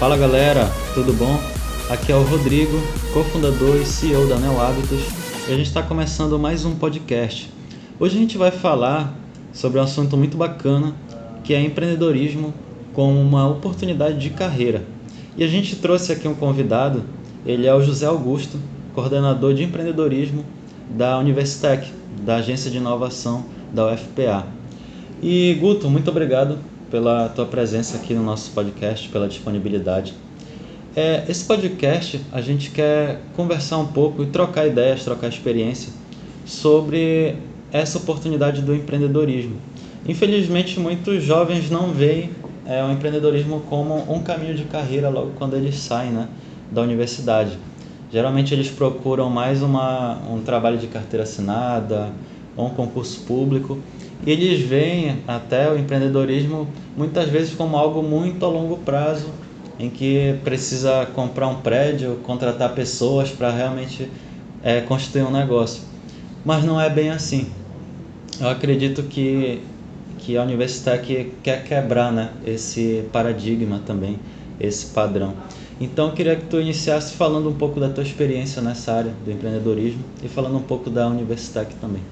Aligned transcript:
Fala 0.00 0.16
galera, 0.16 0.66
tudo 0.94 1.12
bom? 1.12 1.38
Aqui 1.90 2.10
é 2.10 2.16
o 2.16 2.22
Rodrigo, 2.22 2.72
cofundador 3.12 3.76
e 3.76 3.84
CEO 3.84 4.26
da 4.26 4.38
Neo 4.38 4.58
Hábitos, 4.58 5.02
e 5.46 5.52
a 5.52 5.56
gente 5.58 5.66
está 5.66 5.82
começando 5.82 6.38
mais 6.38 6.64
um 6.64 6.74
podcast. 6.74 7.52
Hoje 7.98 8.16
a 8.16 8.18
gente 8.18 8.38
vai 8.38 8.50
falar 8.50 9.14
sobre 9.52 9.78
um 9.78 9.82
assunto 9.82 10.16
muito 10.16 10.38
bacana 10.38 10.94
que 11.44 11.52
é 11.52 11.60
empreendedorismo 11.60 12.54
como 12.94 13.20
uma 13.20 13.46
oportunidade 13.46 14.18
de 14.18 14.30
carreira. 14.30 14.82
E 15.36 15.44
a 15.44 15.46
gente 15.46 15.76
trouxe 15.76 16.12
aqui 16.12 16.26
um 16.26 16.34
convidado, 16.34 17.04
ele 17.44 17.66
é 17.66 17.74
o 17.74 17.82
José 17.82 18.06
Augusto, 18.06 18.58
coordenador 18.94 19.52
de 19.52 19.64
empreendedorismo 19.64 20.46
da 20.88 21.18
Universitec, 21.18 21.92
da 22.22 22.36
Agência 22.36 22.70
de 22.70 22.78
Inovação 22.78 23.44
da 23.70 23.92
UFPA. 23.92 24.46
E 25.22 25.58
Guto, 25.60 25.90
muito 25.90 26.08
obrigado 26.08 26.58
pela 26.90 27.28
tua 27.28 27.46
presença 27.46 27.96
aqui 27.96 28.14
no 28.14 28.22
nosso 28.22 28.50
podcast, 28.50 29.08
pela 29.08 29.28
disponibilidade. 29.28 30.14
É, 30.96 31.24
esse 31.28 31.44
podcast 31.44 32.20
a 32.32 32.40
gente 32.40 32.70
quer 32.70 33.20
conversar 33.36 33.78
um 33.78 33.86
pouco 33.86 34.24
e 34.24 34.26
trocar 34.26 34.66
ideias, 34.66 35.04
trocar 35.04 35.28
experiência 35.28 35.92
sobre 36.44 37.36
essa 37.72 37.98
oportunidade 37.98 38.60
do 38.62 38.74
empreendedorismo. 38.74 39.56
Infelizmente, 40.06 40.80
muitos 40.80 41.22
jovens 41.22 41.70
não 41.70 41.92
veem 41.92 42.30
é, 42.66 42.82
o 42.82 42.90
empreendedorismo 42.90 43.60
como 43.68 44.12
um 44.12 44.22
caminho 44.22 44.54
de 44.54 44.64
carreira 44.64 45.08
logo 45.08 45.30
quando 45.38 45.54
eles 45.54 45.76
saem 45.76 46.10
né, 46.10 46.28
da 46.70 46.82
universidade. 46.82 47.56
Geralmente 48.12 48.52
eles 48.52 48.68
procuram 48.68 49.30
mais 49.30 49.62
uma, 49.62 50.18
um 50.28 50.40
trabalho 50.40 50.78
de 50.78 50.88
carteira 50.88 51.22
assinada 51.22 52.10
ou 52.56 52.66
um 52.66 52.70
concurso 52.70 53.20
público 53.20 53.78
e 54.26 54.30
eles 54.30 54.60
veem 54.60 55.18
até 55.26 55.70
o 55.70 55.78
empreendedorismo 55.78 56.68
muitas 56.96 57.28
vezes 57.30 57.54
como 57.54 57.76
algo 57.76 58.02
muito 58.02 58.44
a 58.44 58.48
longo 58.48 58.76
prazo, 58.78 59.28
em 59.78 59.88
que 59.88 60.34
precisa 60.44 61.06
comprar 61.14 61.48
um 61.48 61.56
prédio, 61.56 62.18
contratar 62.22 62.74
pessoas 62.74 63.30
para 63.30 63.50
realmente 63.50 64.10
é, 64.62 64.82
construir 64.82 65.22
um 65.22 65.30
negócio. 65.30 65.82
Mas 66.44 66.64
não 66.64 66.78
é 66.78 66.90
bem 66.90 67.10
assim. 67.10 67.46
Eu 68.38 68.50
acredito 68.50 69.04
que, 69.04 69.62
que 70.18 70.36
a 70.36 70.42
Universidade 70.42 71.32
quer 71.42 71.64
quebrar 71.64 72.12
né, 72.12 72.30
esse 72.46 73.04
paradigma 73.10 73.80
também, 73.86 74.18
esse 74.60 74.86
padrão. 74.86 75.32
Então 75.80 76.08
eu 76.08 76.12
queria 76.12 76.36
que 76.36 76.44
tu 76.44 76.60
iniciasse 76.60 77.14
falando 77.14 77.48
um 77.48 77.54
pouco 77.54 77.80
da 77.80 77.88
tua 77.88 78.04
experiência 78.04 78.60
nessa 78.60 78.92
área 78.92 79.14
do 79.24 79.32
empreendedorismo 79.32 80.04
e 80.22 80.28
falando 80.28 80.58
um 80.58 80.62
pouco 80.62 80.90
da 80.90 81.08
Universitec 81.08 81.74
também. 81.76 82.02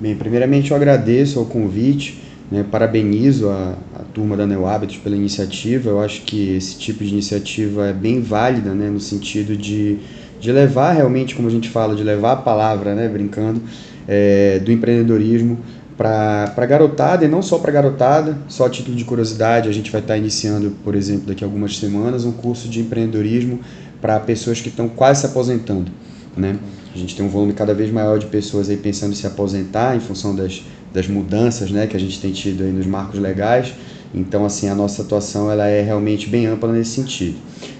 Bem, 0.00 0.16
primeiramente 0.16 0.70
eu 0.70 0.76
agradeço 0.78 1.42
o 1.42 1.44
convite, 1.44 2.22
né, 2.50 2.64
parabenizo 2.70 3.50
a, 3.50 3.74
a 3.94 4.02
turma 4.14 4.34
da 4.34 4.46
Neo 4.46 4.64
Hábitos 4.64 4.96
pela 4.96 5.14
iniciativa. 5.14 5.90
Eu 5.90 6.00
acho 6.00 6.22
que 6.22 6.56
esse 6.56 6.78
tipo 6.78 7.04
de 7.04 7.10
iniciativa 7.10 7.88
é 7.88 7.92
bem 7.92 8.22
válida, 8.22 8.72
né, 8.72 8.88
no 8.88 8.98
sentido 8.98 9.54
de, 9.54 9.98
de 10.40 10.50
levar 10.50 10.92
realmente, 10.92 11.34
como 11.34 11.48
a 11.48 11.50
gente 11.50 11.68
fala, 11.68 11.94
de 11.94 12.02
levar 12.02 12.32
a 12.32 12.36
palavra, 12.36 12.94
né, 12.94 13.08
brincando, 13.08 13.60
é, 14.08 14.58
do 14.60 14.72
empreendedorismo 14.72 15.58
para 15.98 16.64
garotada, 16.66 17.26
e 17.26 17.28
não 17.28 17.42
só 17.42 17.58
para 17.58 17.70
garotada, 17.70 18.38
só 18.48 18.64
a 18.64 18.70
título 18.70 18.96
de 18.96 19.04
curiosidade, 19.04 19.68
a 19.68 19.72
gente 19.72 19.90
vai 19.90 20.00
estar 20.00 20.14
tá 20.14 20.18
iniciando, 20.18 20.70
por 20.82 20.94
exemplo, 20.94 21.26
daqui 21.26 21.44
a 21.44 21.46
algumas 21.46 21.76
semanas, 21.76 22.24
um 22.24 22.32
curso 22.32 22.70
de 22.70 22.80
empreendedorismo 22.80 23.60
para 24.00 24.18
pessoas 24.18 24.62
que 24.62 24.70
estão 24.70 24.88
quase 24.88 25.20
se 25.20 25.26
aposentando. 25.26 25.92
Né? 26.34 26.56
A 26.94 26.98
gente 26.98 27.14
tem 27.16 27.24
um 27.24 27.28
volume 27.28 27.52
cada 27.52 27.72
vez 27.72 27.90
maior 27.90 28.18
de 28.18 28.26
pessoas 28.26 28.68
aí 28.68 28.76
pensando 28.76 29.12
em 29.12 29.14
se 29.14 29.26
aposentar 29.26 29.96
em 29.96 30.00
função 30.00 30.34
das, 30.34 30.62
das 30.92 31.06
mudanças 31.06 31.70
né, 31.70 31.86
que 31.86 31.96
a 31.96 32.00
gente 32.00 32.20
tem 32.20 32.32
tido 32.32 32.64
aí 32.64 32.72
nos 32.72 32.86
marcos 32.86 33.18
legais. 33.20 33.72
Então, 34.12 34.44
assim, 34.44 34.68
a 34.68 34.74
nossa 34.74 35.02
atuação 35.02 35.50
ela 35.50 35.66
é 35.66 35.82
realmente 35.82 36.28
bem 36.28 36.46
ampla 36.46 36.72
nesse 36.72 36.90
sentido. 36.90 37.36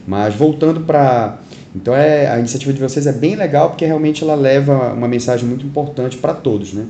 Mas 0.06 0.34
voltando 0.34 0.80
para... 0.80 1.38
Então, 1.74 1.94
é, 1.94 2.28
a 2.28 2.38
iniciativa 2.38 2.72
de 2.72 2.80
vocês 2.80 3.06
é 3.06 3.12
bem 3.12 3.36
legal 3.36 3.70
porque 3.70 3.84
realmente 3.84 4.22
ela 4.22 4.34
leva 4.34 4.92
uma 4.92 5.06
mensagem 5.06 5.46
muito 5.48 5.64
importante 5.64 6.16
para 6.16 6.34
todos, 6.34 6.72
né? 6.72 6.86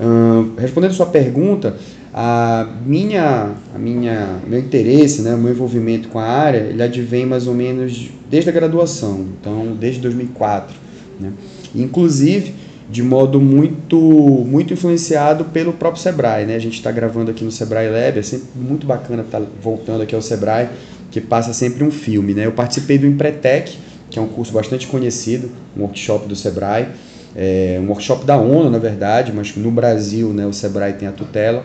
Uh, 0.00 0.52
respondendo 0.58 0.92
sua 0.92 1.06
pergunta, 1.06 1.76
a 2.12 2.66
minha, 2.86 3.52
a 3.74 3.78
minha, 3.78 4.40
meu 4.46 4.58
interesse, 4.58 5.22
né, 5.22 5.36
meu 5.36 5.50
envolvimento 5.50 6.08
com 6.08 6.18
a 6.18 6.24
área, 6.24 6.58
ele 6.58 6.82
advém 6.82 7.26
mais 7.26 7.46
ou 7.46 7.54
menos 7.54 8.10
desde 8.30 8.48
a 8.48 8.52
graduação, 8.52 9.26
então 9.40 9.76
desde 9.78 10.00
2004, 10.00 10.74
né? 11.20 11.32
Inclusive 11.74 12.54
de 12.90 13.02
modo 13.02 13.38
muito 13.38 13.98
muito 13.98 14.72
influenciado 14.72 15.44
pelo 15.46 15.72
próprio 15.74 16.02
Sebrae, 16.02 16.46
né? 16.46 16.56
A 16.56 16.58
gente 16.58 16.74
está 16.74 16.90
gravando 16.90 17.30
aqui 17.30 17.44
no 17.44 17.50
Sebrae 17.50 17.88
Lab, 17.88 18.18
é 18.18 18.22
sempre 18.22 18.48
muito 18.56 18.86
bacana 18.86 19.22
estar 19.22 19.40
tá 19.40 19.46
voltando 19.60 20.02
aqui 20.02 20.14
ao 20.14 20.22
Sebrae, 20.22 20.68
que 21.10 21.20
passa 21.20 21.52
sempre 21.52 21.84
um 21.84 21.90
filme, 21.90 22.32
né? 22.32 22.46
Eu 22.46 22.52
participei 22.52 22.96
do 22.96 23.06
Empretec, 23.06 23.78
que 24.10 24.18
é 24.18 24.22
um 24.22 24.28
curso 24.28 24.52
bastante 24.52 24.86
conhecido, 24.86 25.50
um 25.76 25.82
workshop 25.82 26.26
do 26.26 26.34
Sebrae, 26.34 26.88
é 27.36 27.78
um 27.80 27.88
workshop 27.88 28.24
da 28.24 28.36
ONU, 28.36 28.70
na 28.70 28.78
verdade, 28.78 29.32
mas 29.34 29.54
no 29.54 29.70
Brasil, 29.70 30.32
né, 30.32 30.46
o 30.46 30.52
Sebrae 30.52 30.94
tem 30.94 31.06
a 31.06 31.12
tutela. 31.12 31.64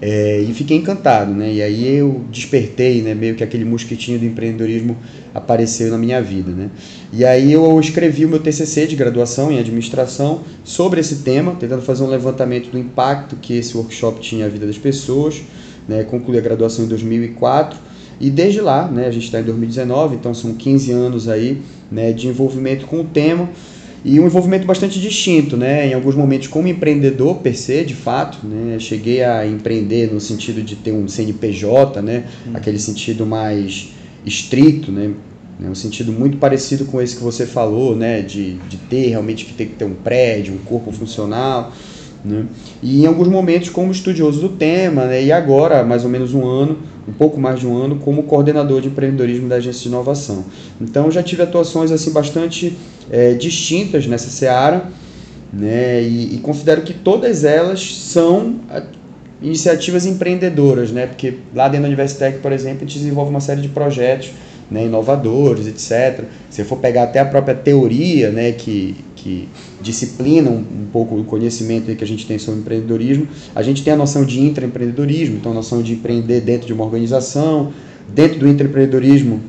É, 0.00 0.40
e 0.40 0.54
fiquei 0.54 0.76
encantado, 0.76 1.32
né? 1.32 1.52
E 1.52 1.60
aí 1.60 1.96
eu 1.96 2.24
despertei, 2.30 3.02
né? 3.02 3.14
Meio 3.14 3.34
que 3.34 3.42
aquele 3.42 3.64
mosquitinho 3.64 4.18
do 4.18 4.24
empreendedorismo 4.24 4.96
apareceu 5.34 5.90
na 5.90 5.98
minha 5.98 6.22
vida, 6.22 6.52
né? 6.52 6.70
E 7.12 7.24
aí 7.24 7.52
eu 7.52 7.80
escrevi 7.80 8.24
o 8.24 8.28
meu 8.28 8.38
TCC 8.38 8.86
de 8.86 8.94
graduação 8.94 9.50
em 9.50 9.58
administração 9.58 10.42
sobre 10.62 11.00
esse 11.00 11.16
tema, 11.16 11.56
tentando 11.58 11.82
fazer 11.82 12.04
um 12.04 12.08
levantamento 12.08 12.70
do 12.70 12.78
impacto 12.78 13.34
que 13.36 13.54
esse 13.54 13.76
workshop 13.76 14.20
tinha 14.20 14.44
na 14.44 14.52
vida 14.52 14.66
das 14.66 14.78
pessoas, 14.78 15.42
né? 15.88 16.04
Concluí 16.04 16.38
a 16.38 16.42
graduação 16.42 16.84
em 16.84 16.88
2004 16.88 17.76
e 18.20 18.30
desde 18.30 18.60
lá, 18.60 18.88
né? 18.88 19.06
A 19.06 19.10
gente 19.10 19.24
está 19.24 19.40
em 19.40 19.44
2019, 19.44 20.14
então 20.14 20.32
são 20.32 20.54
15 20.54 20.92
anos 20.92 21.28
aí, 21.28 21.60
né? 21.90 22.12
De 22.12 22.28
envolvimento 22.28 22.86
com 22.86 23.00
o 23.00 23.04
tema 23.04 23.50
e 24.04 24.20
um 24.20 24.26
envolvimento 24.26 24.66
bastante 24.66 25.00
distinto, 25.00 25.56
né? 25.56 25.88
Em 25.88 25.94
alguns 25.94 26.14
momentos 26.14 26.48
como 26.48 26.68
empreendedor 26.68 27.36
per 27.36 27.56
se, 27.56 27.84
de 27.84 27.94
fato, 27.94 28.46
né? 28.46 28.78
Cheguei 28.78 29.22
a 29.22 29.46
empreender 29.46 30.12
no 30.12 30.20
sentido 30.20 30.62
de 30.62 30.76
ter 30.76 30.92
um 30.92 31.08
CNPJ, 31.08 32.00
né? 32.00 32.24
Uhum. 32.46 32.56
Aquele 32.56 32.78
sentido 32.78 33.26
mais 33.26 33.88
estrito, 34.24 34.92
né? 34.92 35.10
Um 35.60 35.74
sentido 35.74 36.12
muito 36.12 36.36
parecido 36.36 36.84
com 36.84 37.00
esse 37.00 37.16
que 37.16 37.22
você 37.22 37.44
falou, 37.44 37.96
né? 37.96 38.22
De, 38.22 38.54
de 38.68 38.76
ter 38.76 39.08
realmente 39.08 39.44
que 39.44 39.52
ter 39.52 39.66
que 39.66 39.74
ter 39.74 39.84
um 39.84 39.94
prédio, 39.94 40.54
um 40.54 40.58
corpo 40.58 40.92
funcional, 40.92 41.72
né? 42.24 42.46
E 42.82 43.02
em 43.02 43.06
alguns 43.06 43.28
momentos 43.28 43.68
como 43.68 43.92
estudioso 43.92 44.40
do 44.40 44.48
tema, 44.50 45.04
né? 45.06 45.22
E 45.22 45.32
agora, 45.32 45.84
mais 45.84 46.04
ou 46.04 46.10
menos 46.10 46.34
um 46.34 46.46
ano, 46.46 46.78
um 47.06 47.12
pouco 47.12 47.40
mais 47.40 47.60
de 47.60 47.66
um 47.66 47.76
ano, 47.76 47.96
como 47.96 48.24
coordenador 48.24 48.80
de 48.80 48.88
empreendedorismo 48.88 49.48
da 49.48 49.56
agência 49.56 49.82
de 49.82 49.88
inovação. 49.88 50.44
Então 50.80 51.10
já 51.10 51.22
tive 51.22 51.42
atuações 51.42 51.90
assim 51.90 52.12
bastante 52.12 52.76
é, 53.10 53.34
distintas 53.34 54.06
nessa 54.06 54.28
seara, 54.28 54.88
né? 55.52 56.02
E, 56.02 56.34
e, 56.34 56.38
considero 56.38 56.82
que 56.82 56.92
todas 56.92 57.44
elas 57.44 57.96
são 57.96 58.56
iniciativas 59.40 60.04
empreendedoras, 60.04 60.90
né? 60.90 61.06
Porque 61.06 61.38
lá 61.54 61.68
dentro 61.68 61.82
da 61.82 61.88
Universitec, 61.88 62.38
por 62.38 62.52
exemplo, 62.52 62.78
a 62.78 62.86
gente 62.86 62.98
desenvolve 62.98 63.30
uma 63.30 63.40
série 63.40 63.62
de 63.62 63.68
projetos 63.68 64.32
né, 64.70 64.84
inovadores, 64.84 65.66
etc. 65.66 66.24
Se 66.50 66.64
for 66.64 66.76
pegar 66.78 67.04
até 67.04 67.20
a 67.20 67.24
própria 67.24 67.54
teoria, 67.54 68.30
né, 68.30 68.52
que, 68.52 68.96
que 69.22 69.48
disciplina 69.80 70.50
um, 70.50 70.86
pouco 70.92 71.16
o 71.16 71.24
conhecimento 71.24 71.94
que 71.94 72.04
a 72.04 72.06
gente 72.06 72.26
tem 72.26 72.38
sobre 72.38 72.60
empreendedorismo, 72.60 73.26
a 73.54 73.62
gente 73.62 73.82
tem 73.82 73.92
a 73.92 73.96
noção 73.96 74.24
de 74.24 74.40
intraempreendedorismo, 74.40 75.36
então 75.36 75.52
a 75.52 75.54
noção 75.54 75.82
de 75.82 75.94
empreender 75.94 76.40
dentro 76.40 76.66
de 76.66 76.72
uma 76.72 76.84
organização, 76.84 77.72
dentro 78.14 78.38
do 78.38 78.48
intraempreendedorismo, 78.48 79.40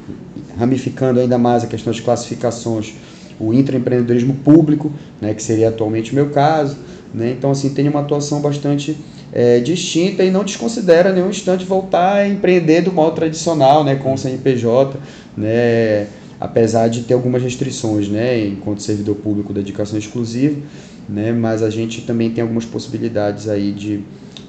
ramificando 0.58 1.20
ainda 1.20 1.38
mais 1.38 1.64
a 1.64 1.68
questão 1.68 1.94
de 1.94 2.02
classificações, 2.02 2.94
o 3.40 3.54
intraempreendedorismo 3.54 4.36
público, 4.36 4.92
né, 5.22 5.34
que 5.34 5.42
seria 5.42 5.70
atualmente 5.70 6.12
o 6.12 6.16
meu 6.16 6.30
caso. 6.30 6.78
Né? 7.14 7.32
Então, 7.32 7.52
assim, 7.52 7.70
tem 7.74 7.88
uma 7.88 8.02
atuação 8.02 8.42
bastante 8.42 8.98
é, 9.32 9.60
distinta 9.60 10.24
e 10.24 10.30
não 10.30 10.44
desconsidera 10.44 11.14
nenhum 11.14 11.30
instante 11.30 11.64
voltar 11.64 12.18
a 12.18 12.28
empreender 12.28 12.82
do 12.82 12.92
modo 12.92 13.16
tradicional, 13.16 13.84
né, 13.84 13.96
com 13.96 14.14
o 14.14 14.18
CNPJ, 14.18 14.98
né, 15.38 16.08
apesar 16.40 16.88
de 16.88 17.04
ter 17.04 17.14
algumas 17.14 17.44
restrições, 17.44 18.08
né, 18.08 18.48
enquanto 18.48 18.82
servidor 18.82 19.16
público 19.16 19.54
da 19.54 19.60
dedicação 19.60 20.00
exclusiva, 20.00 20.62
né, 21.08 21.32
mas 21.32 21.62
a 21.62 21.70
gente 21.70 22.02
também 22.02 22.32
tem 22.32 22.42
algumas 22.42 22.66
possibilidades 22.66 23.50
aí 23.50 23.72
de, 23.72 24.02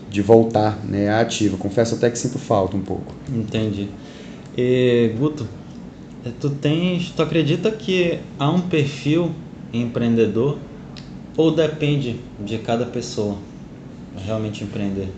de 0.08 0.22
voltar 0.22 0.78
né, 0.86 1.08
à 1.08 1.20
ativa. 1.20 1.56
Confesso 1.56 1.94
até 1.94 2.10
que 2.10 2.18
sinto 2.18 2.38
falta 2.38 2.76
um 2.76 2.82
pouco. 2.82 3.14
Entendi. 3.28 3.88
E, 4.56 5.12
Guto, 5.18 5.46
é, 6.24 6.30
tu 6.38 6.50
tens, 6.50 7.10
tu 7.10 7.22
acredita 7.22 7.70
que 7.70 8.18
há 8.38 8.50
um 8.50 8.60
perfil 8.60 9.32
empreendedor 9.72 10.58
ou 11.36 11.50
depende 11.54 12.16
de 12.38 12.58
cada 12.58 12.84
pessoa 12.84 13.38
realmente 14.26 14.62
empreender? 14.62 15.08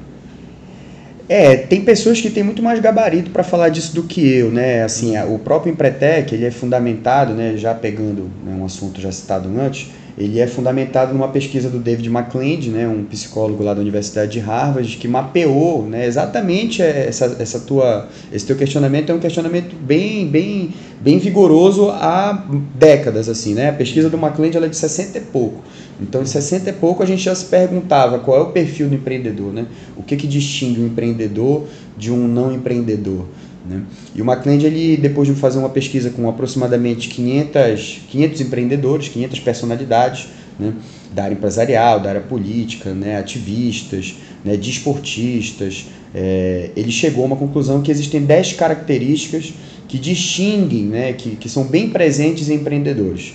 É, 1.29 1.57
tem 1.57 1.83
pessoas 1.83 2.21
que 2.21 2.31
têm 2.31 2.43
muito 2.43 2.63
mais 2.63 2.81
gabarito 2.81 3.31
para 3.31 3.43
falar 3.43 3.69
disso 3.69 3.95
do 3.95 4.03
que 4.03 4.21
eu, 4.21 4.51
né? 4.51 4.83
Assim, 4.83 5.17
o 5.23 5.39
próprio 5.39 5.73
Empretec, 5.73 6.35
ele 6.35 6.45
é 6.45 6.51
fundamentado, 6.51 7.33
né, 7.33 7.55
já 7.57 7.75
pegando 7.75 8.31
né, 8.45 8.57
um 8.59 8.65
assunto 8.65 9.01
já 9.01 9.11
citado 9.11 9.49
antes, 9.59 9.91
ele 10.17 10.39
é 10.39 10.47
fundamentado 10.47 11.15
numa 11.15 11.29
pesquisa 11.29 11.71
do 11.71 11.79
David 11.79 12.09
McClend, 12.09 12.69
né, 12.69 12.87
um 12.87 13.05
psicólogo 13.05 13.63
lá 13.63 13.73
da 13.73 13.81
Universidade 13.81 14.33
de 14.33 14.41
Harvard, 14.41 14.97
que 14.97 15.09
mapeou 15.09 15.87
né, 15.87 16.07
exatamente 16.07 16.83
essa, 16.83 17.37
essa 17.39 17.61
tua, 17.61 18.09
esse 18.33 18.45
teu 18.45 18.57
questionamento 18.57 19.11
é 19.11 19.15
um 19.15 19.19
questionamento 19.19 19.75
bem, 19.75 20.27
bem, 20.27 20.75
bem 21.01 21.19
vigoroso 21.19 21.89
há 21.91 22.47
décadas. 22.75 23.29
assim, 23.29 23.55
né? 23.55 23.71
A 23.71 23.73
pesquisa 23.73 24.11
do 24.11 24.19
McClend 24.19 24.57
ela 24.57 24.67
é 24.67 24.69
de 24.69 24.77
60 24.77 25.19
e 25.19 25.21
pouco. 25.23 25.63
Então, 26.01 26.23
em 26.23 26.27
60 26.27 26.71
e 26.71 26.73
pouco, 26.73 27.03
a 27.03 27.07
gente 27.07 27.23
já 27.23 27.35
se 27.35 27.45
perguntava 27.45 28.19
qual 28.19 28.39
é 28.39 28.43
o 28.43 28.47
perfil 28.47 28.89
do 28.89 28.95
empreendedor, 28.95 29.53
né? 29.53 29.67
o 29.97 30.03
que, 30.03 30.17
que 30.17 30.27
distingue 30.27 30.81
um 30.81 30.87
empreendedor 30.87 31.67
de 31.97 32.11
um 32.11 32.27
não 32.27 32.53
empreendedor. 32.53 33.27
Né? 33.69 33.83
E 34.15 34.21
o 34.21 34.29
McLeod, 34.29 34.67
ele, 34.67 34.97
depois 34.97 35.29
de 35.29 35.35
fazer 35.35 35.59
uma 35.59 35.69
pesquisa 35.69 36.11
com 36.11 36.29
aproximadamente 36.29 37.09
500, 37.09 38.01
500 38.09 38.41
empreendedores, 38.41 39.09
500 39.09 39.41
personalidades 39.41 40.29
né? 40.59 40.73
da 41.15 41.25
área 41.25 41.35
empresarial, 41.35 42.01
da 42.01 42.09
área 42.09 42.21
política, 42.21 42.93
né? 42.93 43.19
ativistas, 43.19 44.17
né? 44.45 44.57
desportistas, 44.57 45.87
é, 46.15 46.71
ele 46.75 46.91
chegou 46.91 47.23
a 47.25 47.27
uma 47.29 47.37
conclusão 47.37 47.81
que 47.81 47.91
existem 47.91 48.23
10 48.25 48.55
características 48.55 49.53
que 49.87 49.99
distinguem, 49.99 50.85
né? 50.85 51.13
que, 51.13 51.37
que 51.37 51.49
são 51.49 51.65
bem 51.65 51.91
presentes 51.91 52.49
em 52.49 52.55
empreendedores. 52.55 53.35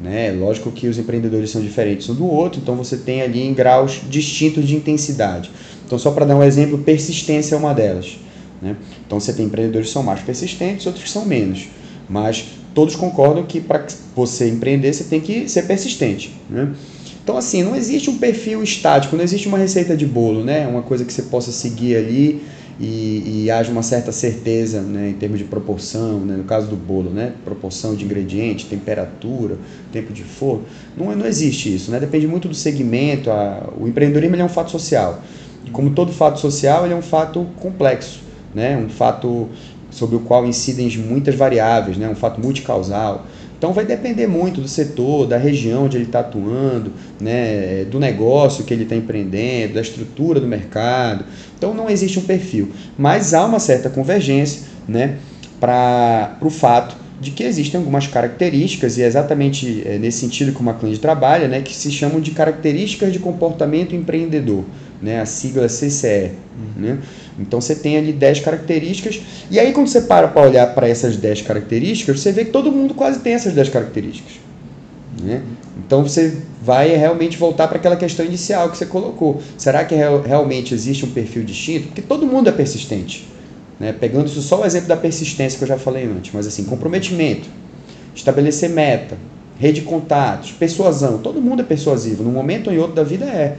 Né? 0.00 0.32
Lógico 0.32 0.70
que 0.72 0.88
os 0.88 0.98
empreendedores 0.98 1.50
são 1.50 1.62
diferentes 1.62 2.08
um 2.08 2.14
do 2.14 2.26
outro, 2.26 2.60
então 2.60 2.74
você 2.74 2.96
tem 2.96 3.22
ali 3.22 3.42
em 3.42 3.54
graus 3.54 4.00
distintos 4.08 4.66
de 4.66 4.74
intensidade. 4.74 5.50
Então, 5.86 5.98
só 5.98 6.10
para 6.10 6.24
dar 6.24 6.36
um 6.36 6.42
exemplo, 6.42 6.78
persistência 6.78 7.54
é 7.54 7.58
uma 7.58 7.72
delas. 7.72 8.18
Né? 8.60 8.76
Então 9.06 9.20
você 9.20 9.32
tem 9.32 9.46
empreendedores 9.46 9.88
que 9.88 9.92
são 9.92 10.02
mais 10.02 10.20
persistentes, 10.20 10.86
outros 10.86 11.04
que 11.04 11.10
são 11.10 11.24
menos. 11.24 11.68
Mas 12.08 12.44
todos 12.74 12.96
concordam 12.96 13.44
que 13.44 13.60
para 13.60 13.86
você 14.16 14.48
empreender 14.48 14.92
você 14.92 15.04
tem 15.04 15.20
que 15.20 15.48
ser 15.48 15.62
persistente. 15.62 16.34
Né? 16.50 16.72
Então, 17.22 17.36
assim, 17.36 17.62
não 17.62 17.74
existe 17.74 18.10
um 18.10 18.18
perfil 18.18 18.62
estático, 18.62 19.16
não 19.16 19.24
existe 19.24 19.48
uma 19.48 19.56
receita 19.56 19.96
de 19.96 20.06
bolo, 20.06 20.44
né? 20.44 20.66
uma 20.66 20.82
coisa 20.82 21.04
que 21.04 21.12
você 21.12 21.22
possa 21.22 21.52
seguir 21.52 21.96
ali 21.96 22.42
e, 22.80 23.44
e 23.44 23.50
haja 23.50 23.70
uma 23.70 23.82
certa 23.82 24.10
certeza 24.12 24.80
né, 24.80 25.10
em 25.10 25.14
termos 25.14 25.38
de 25.38 25.44
proporção, 25.44 26.20
né, 26.20 26.36
no 26.36 26.44
caso 26.44 26.66
do 26.68 26.76
bolo, 26.76 27.10
né, 27.10 27.32
proporção 27.44 27.94
de 27.94 28.04
ingrediente, 28.04 28.66
temperatura, 28.66 29.56
tempo 29.92 30.12
de 30.12 30.22
forno. 30.22 30.64
Não, 30.96 31.14
não 31.14 31.26
existe 31.26 31.74
isso, 31.74 31.90
né? 31.90 32.00
depende 32.00 32.26
muito 32.26 32.48
do 32.48 32.54
segmento. 32.54 33.30
A, 33.30 33.72
o 33.78 33.86
empreendedorismo 33.86 34.36
é 34.36 34.44
um 34.44 34.48
fato 34.48 34.70
social. 34.70 35.22
E 35.64 35.70
como 35.70 35.90
todo 35.90 36.12
fato 36.12 36.38
social, 36.40 36.84
ele 36.84 36.94
é 36.94 36.96
um 36.96 37.02
fato 37.02 37.46
complexo 37.56 38.24
né? 38.54 38.76
um 38.76 38.88
fato 38.88 39.48
sobre 39.90 40.16
o 40.16 40.20
qual 40.20 40.46
incidem 40.46 40.88
muitas 40.98 41.34
variáveis, 41.34 41.96
né? 41.96 42.08
um 42.08 42.14
fato 42.14 42.40
multicausal. 42.40 43.26
Então 43.64 43.72
vai 43.72 43.86
depender 43.86 44.26
muito 44.26 44.60
do 44.60 44.68
setor, 44.68 45.26
da 45.26 45.38
região 45.38 45.86
onde 45.86 45.96
ele 45.96 46.04
está 46.04 46.20
atuando, 46.20 46.92
né? 47.18 47.86
do 47.86 47.98
negócio 47.98 48.62
que 48.62 48.74
ele 48.74 48.82
está 48.82 48.94
empreendendo, 48.94 49.72
da 49.72 49.80
estrutura 49.80 50.38
do 50.38 50.46
mercado. 50.46 51.24
Então 51.56 51.72
não 51.72 51.88
existe 51.88 52.18
um 52.18 52.24
perfil, 52.24 52.72
mas 52.98 53.32
há 53.32 53.42
uma 53.42 53.58
certa 53.58 53.88
convergência 53.88 54.64
né? 54.86 55.16
para 55.58 56.36
o 56.42 56.50
fato 56.50 56.94
de 57.18 57.30
que 57.30 57.42
existem 57.42 57.78
algumas 57.78 58.06
características, 58.06 58.98
e 58.98 59.02
é 59.02 59.06
exatamente 59.06 59.82
é, 59.86 59.96
nesse 59.96 60.18
sentido 60.18 60.52
que 60.52 60.60
o 60.60 60.68
McLean 60.68 60.96
trabalha, 60.96 61.48
né, 61.48 61.62
que 61.62 61.74
se 61.74 61.90
chamam 61.90 62.20
de 62.20 62.32
características 62.32 63.14
de 63.14 63.18
comportamento 63.18 63.96
empreendedor, 63.96 64.64
né, 65.04 65.20
a 65.20 65.26
sigla 65.26 65.68
CCE. 65.68 66.32
Uhum. 66.56 66.82
Né? 66.82 66.98
Então 67.38 67.60
você 67.60 67.74
tem 67.74 67.98
ali 67.98 68.12
10 68.12 68.40
características, 68.40 69.20
e 69.50 69.60
aí 69.60 69.72
quando 69.72 69.88
você 69.88 70.00
para 70.00 70.28
para 70.28 70.42
olhar 70.42 70.74
para 70.74 70.88
essas 70.88 71.16
10 71.16 71.42
características, 71.42 72.20
você 72.20 72.32
vê 72.32 72.46
que 72.46 72.50
todo 72.50 72.72
mundo 72.72 72.94
quase 72.94 73.20
tem 73.20 73.34
essas 73.34 73.52
10 73.52 73.68
características. 73.68 74.32
Né? 75.22 75.42
Então 75.86 76.02
você 76.02 76.38
vai 76.62 76.96
realmente 76.96 77.36
voltar 77.36 77.68
para 77.68 77.76
aquela 77.76 77.96
questão 77.96 78.24
inicial 78.24 78.70
que 78.70 78.78
você 78.78 78.86
colocou. 78.86 79.42
Será 79.58 79.84
que 79.84 79.94
realmente 79.94 80.72
existe 80.72 81.04
um 81.04 81.10
perfil 81.10 81.44
distinto? 81.44 81.88
Porque 81.88 82.02
todo 82.02 82.26
mundo 82.26 82.48
é 82.48 82.52
persistente. 82.52 83.28
Né? 83.78 83.92
Pegando 83.92 84.26
isso 84.26 84.40
só 84.40 84.62
o 84.62 84.64
exemplo 84.64 84.88
da 84.88 84.96
persistência 84.96 85.58
que 85.58 85.64
eu 85.64 85.68
já 85.68 85.76
falei 85.76 86.04
antes, 86.04 86.32
mas 86.32 86.46
assim, 86.46 86.64
comprometimento, 86.64 87.48
estabelecer 88.14 88.70
meta, 88.70 89.16
rede 89.58 89.80
de 89.80 89.86
contatos, 89.86 90.52
persuasão, 90.52 91.18
todo 91.18 91.40
mundo 91.42 91.60
é 91.60 91.64
persuasivo, 91.64 92.22
num 92.22 92.32
momento 92.32 92.68
ou 92.68 92.72
em 92.72 92.78
outro 92.78 92.94
da 92.94 93.02
vida 93.02 93.26
é. 93.26 93.56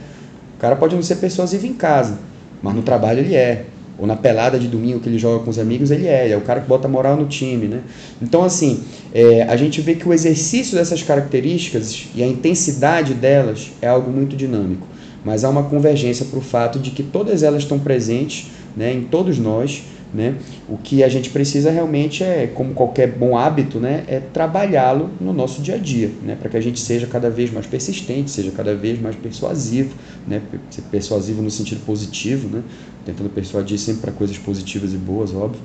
O 0.56 0.58
cara 0.58 0.74
pode 0.74 0.94
não 0.94 1.02
ser 1.02 1.16
persuasivo 1.16 1.66
em 1.66 1.74
casa, 1.74 2.18
mas 2.62 2.74
no 2.74 2.82
trabalho 2.82 3.20
ele 3.20 3.34
é. 3.34 3.66
Ou 3.98 4.06
na 4.06 4.16
pelada 4.16 4.58
de 4.58 4.68
domingo 4.68 5.00
que 5.00 5.08
ele 5.08 5.18
joga 5.18 5.42
com 5.42 5.50
os 5.50 5.58
amigos, 5.58 5.90
ele 5.90 6.06
é. 6.06 6.24
Ele 6.24 6.34
é 6.34 6.36
o 6.36 6.42
cara 6.42 6.60
que 6.60 6.68
bota 6.68 6.88
moral 6.88 7.16
no 7.16 7.26
time, 7.26 7.66
né? 7.66 7.80
Então, 8.20 8.42
assim, 8.42 8.82
é, 9.14 9.42
a 9.44 9.56
gente 9.56 9.80
vê 9.80 9.94
que 9.94 10.06
o 10.06 10.12
exercício 10.12 10.76
dessas 10.76 11.02
características 11.02 12.06
e 12.14 12.22
a 12.22 12.26
intensidade 12.26 13.14
delas 13.14 13.70
é 13.80 13.88
algo 13.88 14.10
muito 14.10 14.36
dinâmico. 14.36 14.86
Mas 15.24 15.44
há 15.44 15.48
uma 15.48 15.62
convergência 15.64 16.26
para 16.26 16.38
o 16.38 16.42
fato 16.42 16.78
de 16.78 16.90
que 16.90 17.02
todas 17.02 17.42
elas 17.42 17.62
estão 17.62 17.78
presentes 17.78 18.48
né, 18.76 18.92
em 18.92 19.02
todos 19.02 19.38
nós 19.38 19.82
né? 20.12 20.36
O 20.68 20.76
que 20.78 21.02
a 21.02 21.08
gente 21.08 21.30
precisa 21.30 21.70
realmente 21.70 22.22
é, 22.22 22.46
como 22.46 22.72
qualquer 22.74 23.08
bom 23.12 23.36
hábito, 23.36 23.78
né, 23.78 24.04
é 24.06 24.20
trabalhá-lo 24.20 25.10
no 25.20 25.32
nosso 25.32 25.60
dia 25.60 25.74
a 25.74 25.78
dia, 25.78 26.10
né, 26.22 26.36
para 26.38 26.48
que 26.48 26.56
a 26.56 26.60
gente 26.60 26.80
seja 26.80 27.06
cada 27.06 27.28
vez 27.28 27.52
mais 27.52 27.66
persistente, 27.66 28.30
seja 28.30 28.50
cada 28.50 28.74
vez 28.74 29.00
mais 29.00 29.16
persuasivo, 29.16 29.94
né, 30.26 30.40
ser 30.70 30.82
persuasivo 30.82 31.42
no 31.42 31.50
sentido 31.50 31.84
positivo, 31.84 32.48
né, 32.48 32.62
tentando 33.04 33.30
persuadir 33.30 33.78
sempre 33.78 34.02
para 34.02 34.12
coisas 34.12 34.38
positivas 34.38 34.92
e 34.92 34.96
boas, 34.96 35.34
óbvio. 35.34 35.60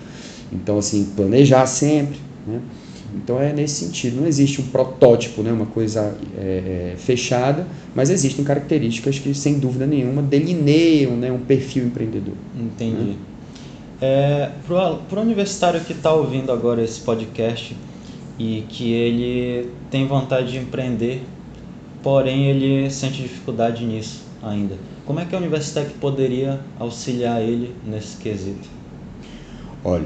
Então, 0.51 0.77
assim, 0.77 1.05
planejar 1.15 1.65
sempre, 1.65 2.17
né? 2.45 2.59
Então 3.13 3.41
é 3.41 3.51
nesse 3.51 3.85
sentido, 3.85 4.21
não 4.21 4.27
existe 4.27 4.61
um 4.61 4.65
protótipo, 4.65 5.41
né, 5.41 5.51
uma 5.51 5.65
coisa 5.65 6.15
é, 6.37 6.93
é 6.93 6.95
fechada, 6.97 7.67
mas 7.93 8.09
existem 8.09 8.43
características 8.43 9.19
que, 9.19 9.33
sem 9.33 9.59
dúvida 9.59 9.85
nenhuma, 9.85 10.21
delineiam 10.21 11.17
né, 11.17 11.29
um 11.29 11.39
perfil 11.39 11.85
empreendedor. 11.85 12.35
Entendi. 12.57 12.95
Né? 12.95 13.15
É, 14.01 14.49
para 14.65 15.19
o 15.19 15.21
universitário 15.21 15.79
que 15.81 15.93
está 15.93 16.11
ouvindo 16.11 16.51
agora 16.51 16.81
esse 16.83 16.99
podcast 17.01 17.77
e 18.39 18.65
que 18.67 18.91
ele 18.91 19.69
tem 19.91 20.07
vontade 20.07 20.51
de 20.51 20.57
empreender, 20.57 21.23
porém 22.01 22.47
ele 22.49 22.89
sente 22.89 23.21
dificuldade 23.21 23.85
nisso 23.85 24.23
ainda, 24.41 24.75
como 25.05 25.19
é 25.19 25.25
que 25.25 25.35
a 25.35 25.37
Universitec 25.37 25.91
poderia 25.99 26.59
auxiliar 26.79 27.41
ele 27.43 27.75
nesse 27.85 28.17
quesito? 28.17 28.67
Olha, 29.83 30.05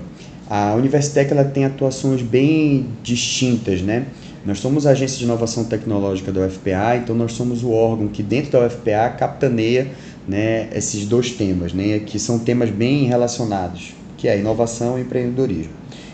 a 0.49 0.73
Universitec 0.73 1.31
ela 1.31 1.45
tem 1.45 1.63
atuações 1.63 2.21
bem 2.21 2.87
distintas, 3.01 3.81
né? 3.81 4.07
Nós 4.45 4.59
somos 4.59 4.85
a 4.85 4.91
agência 4.91 5.17
de 5.17 5.23
inovação 5.23 5.63
tecnológica 5.63 6.31
da 6.31 6.45
UFPA, 6.45 6.97
então 6.97 7.15
nós 7.15 7.31
somos 7.31 7.63
o 7.63 7.71
órgão 7.71 8.07
que 8.07 8.21
dentro 8.21 8.51
da 8.51 8.67
UFPA 8.67 9.09
capitaneia 9.17 9.87
né, 10.27 10.69
esses 10.73 11.05
dois 11.05 11.31
temas, 11.31 11.73
né, 11.73 11.99
que 11.99 12.17
são 12.19 12.39
temas 12.39 12.69
bem 12.69 13.05
relacionados, 13.05 13.93
que 14.17 14.27
é 14.27 14.39
inovação 14.39 14.97
e 14.97 15.01
empreendedorismo. 15.01 15.73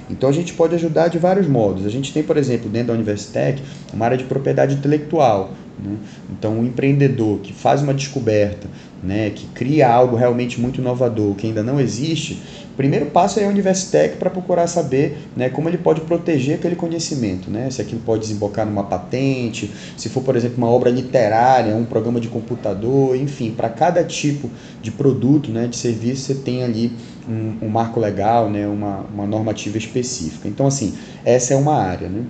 Então 0.09 0.29
a 0.29 0.33
gente 0.33 0.53
pode 0.53 0.75
ajudar 0.75 1.07
de 1.07 1.17
vários 1.17 1.47
modos. 1.47 1.85
A 1.85 1.89
gente 1.89 2.11
tem, 2.11 2.21
por 2.21 2.35
exemplo, 2.35 2.69
dentro 2.69 2.89
da 2.89 2.93
Universitec, 2.93 3.61
uma 3.93 4.05
área 4.05 4.17
de 4.17 4.25
propriedade 4.25 4.75
intelectual. 4.75 5.51
Né? 5.81 5.95
Então, 6.29 6.59
um 6.59 6.65
empreendedor 6.65 7.39
que 7.39 7.53
faz 7.53 7.81
uma 7.81 7.93
descoberta, 7.93 8.67
né, 9.01 9.31
que 9.31 9.47
cria 9.47 9.89
algo 9.89 10.15
realmente 10.15 10.59
muito 10.59 10.81
inovador, 10.81 11.33
que 11.35 11.47
ainda 11.47 11.63
não 11.63 11.79
existe, 11.79 12.41
o 12.70 12.70
primeiro 12.81 13.05
passo 13.05 13.39
é 13.39 13.45
a 13.45 13.47
Universitec 13.47 14.17
para 14.17 14.27
procurar 14.27 14.65
saber 14.65 15.15
né, 15.37 15.49
como 15.49 15.69
ele 15.69 15.77
pode 15.77 16.01
proteger 16.01 16.55
aquele 16.55 16.75
conhecimento, 16.75 17.47
né? 17.47 17.69
se 17.69 17.79
aquilo 17.79 18.01
pode 18.03 18.21
desembocar 18.21 18.65
numa 18.65 18.83
patente, 18.83 19.69
se 19.95 20.09
for, 20.09 20.23
por 20.23 20.35
exemplo, 20.35 20.57
uma 20.57 20.67
obra 20.67 20.89
literária, 20.89 21.75
um 21.75 21.85
programa 21.85 22.19
de 22.19 22.27
computador, 22.27 23.15
enfim, 23.15 23.51
para 23.51 23.69
cada 23.69 24.03
tipo 24.03 24.49
de 24.81 24.89
produto, 24.89 25.51
né, 25.51 25.67
de 25.67 25.75
serviço, 25.75 26.23
você 26.23 26.33
tem 26.33 26.63
ali 26.63 26.91
um, 27.29 27.67
um 27.67 27.69
marco 27.69 27.99
legal, 27.99 28.49
né, 28.49 28.65
uma, 28.65 29.05
uma 29.13 29.27
normativa 29.27 29.77
específica. 29.77 30.47
Então, 30.47 30.65
assim, 30.65 30.95
essa 31.23 31.53
é 31.53 31.57
uma 31.57 31.75
área. 31.75 32.09
Né? 32.09 32.23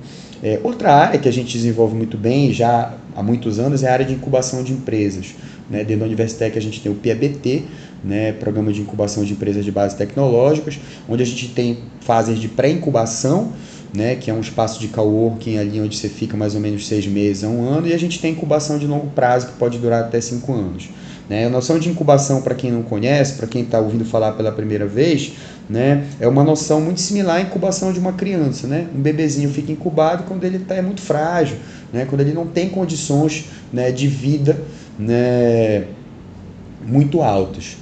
É, 0.43 0.59
outra 0.63 0.93
área 0.93 1.17
que 1.17 1.29
a 1.29 1.31
gente 1.31 1.53
desenvolve 1.53 1.95
muito 1.95 2.17
bem 2.17 2.51
já 2.51 2.93
há 3.15 3.23
muitos 3.23 3.57
anos 3.57 3.83
é 3.83 3.89
a 3.89 3.93
área 3.93 4.05
de 4.05 4.13
incubação 4.13 4.63
de 4.63 4.73
empresas. 4.73 5.33
Né? 5.69 5.85
Dentro 5.85 5.99
da 5.99 6.05
Universitec 6.07 6.57
a 6.57 6.61
gente 6.61 6.81
tem 6.81 6.91
o 6.91 6.95
PABT, 6.95 7.63
né, 8.03 8.31
programa 8.33 8.71
de 8.73 8.81
incubação 8.81 9.23
de 9.23 9.33
empresas 9.33 9.63
de 9.63 9.71
base 9.71 9.95
tecnológicas, 9.95 10.79
onde 11.07 11.23
a 11.23 11.25
gente 11.25 11.49
tem 11.49 11.79
fases 12.01 12.39
de 12.39 12.47
pré-incubação, 12.47 13.53
né, 13.93 14.15
que 14.15 14.31
é 14.31 14.33
um 14.33 14.39
espaço 14.39 14.79
de 14.79 14.87
coworking 14.87 15.57
ali 15.57 15.81
onde 15.81 15.97
você 15.97 16.07
fica 16.07 16.37
mais 16.37 16.55
ou 16.55 16.61
menos 16.61 16.87
seis 16.87 17.05
meses 17.05 17.43
a 17.43 17.47
um 17.47 17.63
ano, 17.63 17.87
e 17.87 17.93
a 17.93 17.99
gente 17.99 18.19
tem 18.19 18.31
incubação 18.31 18.79
de 18.79 18.87
longo 18.87 19.07
prazo 19.07 19.47
que 19.47 19.53
pode 19.53 19.77
durar 19.77 20.03
até 20.03 20.19
cinco 20.21 20.53
anos. 20.53 20.89
Né? 21.29 21.45
A 21.45 21.49
noção 21.49 21.77
de 21.77 21.89
incubação, 21.89 22.41
para 22.41 22.55
quem 22.55 22.71
não 22.71 22.83
conhece, 22.83 23.33
para 23.33 23.47
quem 23.47 23.63
está 23.63 23.79
ouvindo 23.79 24.03
falar 24.03 24.33
pela 24.33 24.51
primeira 24.51 24.85
vez, 24.85 25.33
né, 25.69 26.05
é 26.19 26.27
uma 26.27 26.43
noção 26.43 26.81
muito 26.81 26.99
similar 26.99 27.37
à 27.37 27.41
incubação 27.41 27.93
de 27.93 27.99
uma 27.99 28.13
criança. 28.13 28.67
Né? 28.67 28.87
Um 28.93 29.01
bebezinho 29.01 29.49
fica 29.49 29.71
incubado 29.71 30.23
quando 30.23 30.43
ele 30.43 30.59
tá, 30.59 30.75
é 30.75 30.81
muito 30.81 31.01
frágil, 31.01 31.57
né, 31.93 32.05
quando 32.05 32.21
ele 32.21 32.33
não 32.33 32.47
tem 32.47 32.69
condições 32.69 33.45
né, 33.71 33.91
de 33.91 34.07
vida 34.07 34.59
né, 34.97 35.85
muito 36.85 37.21
altas. 37.21 37.77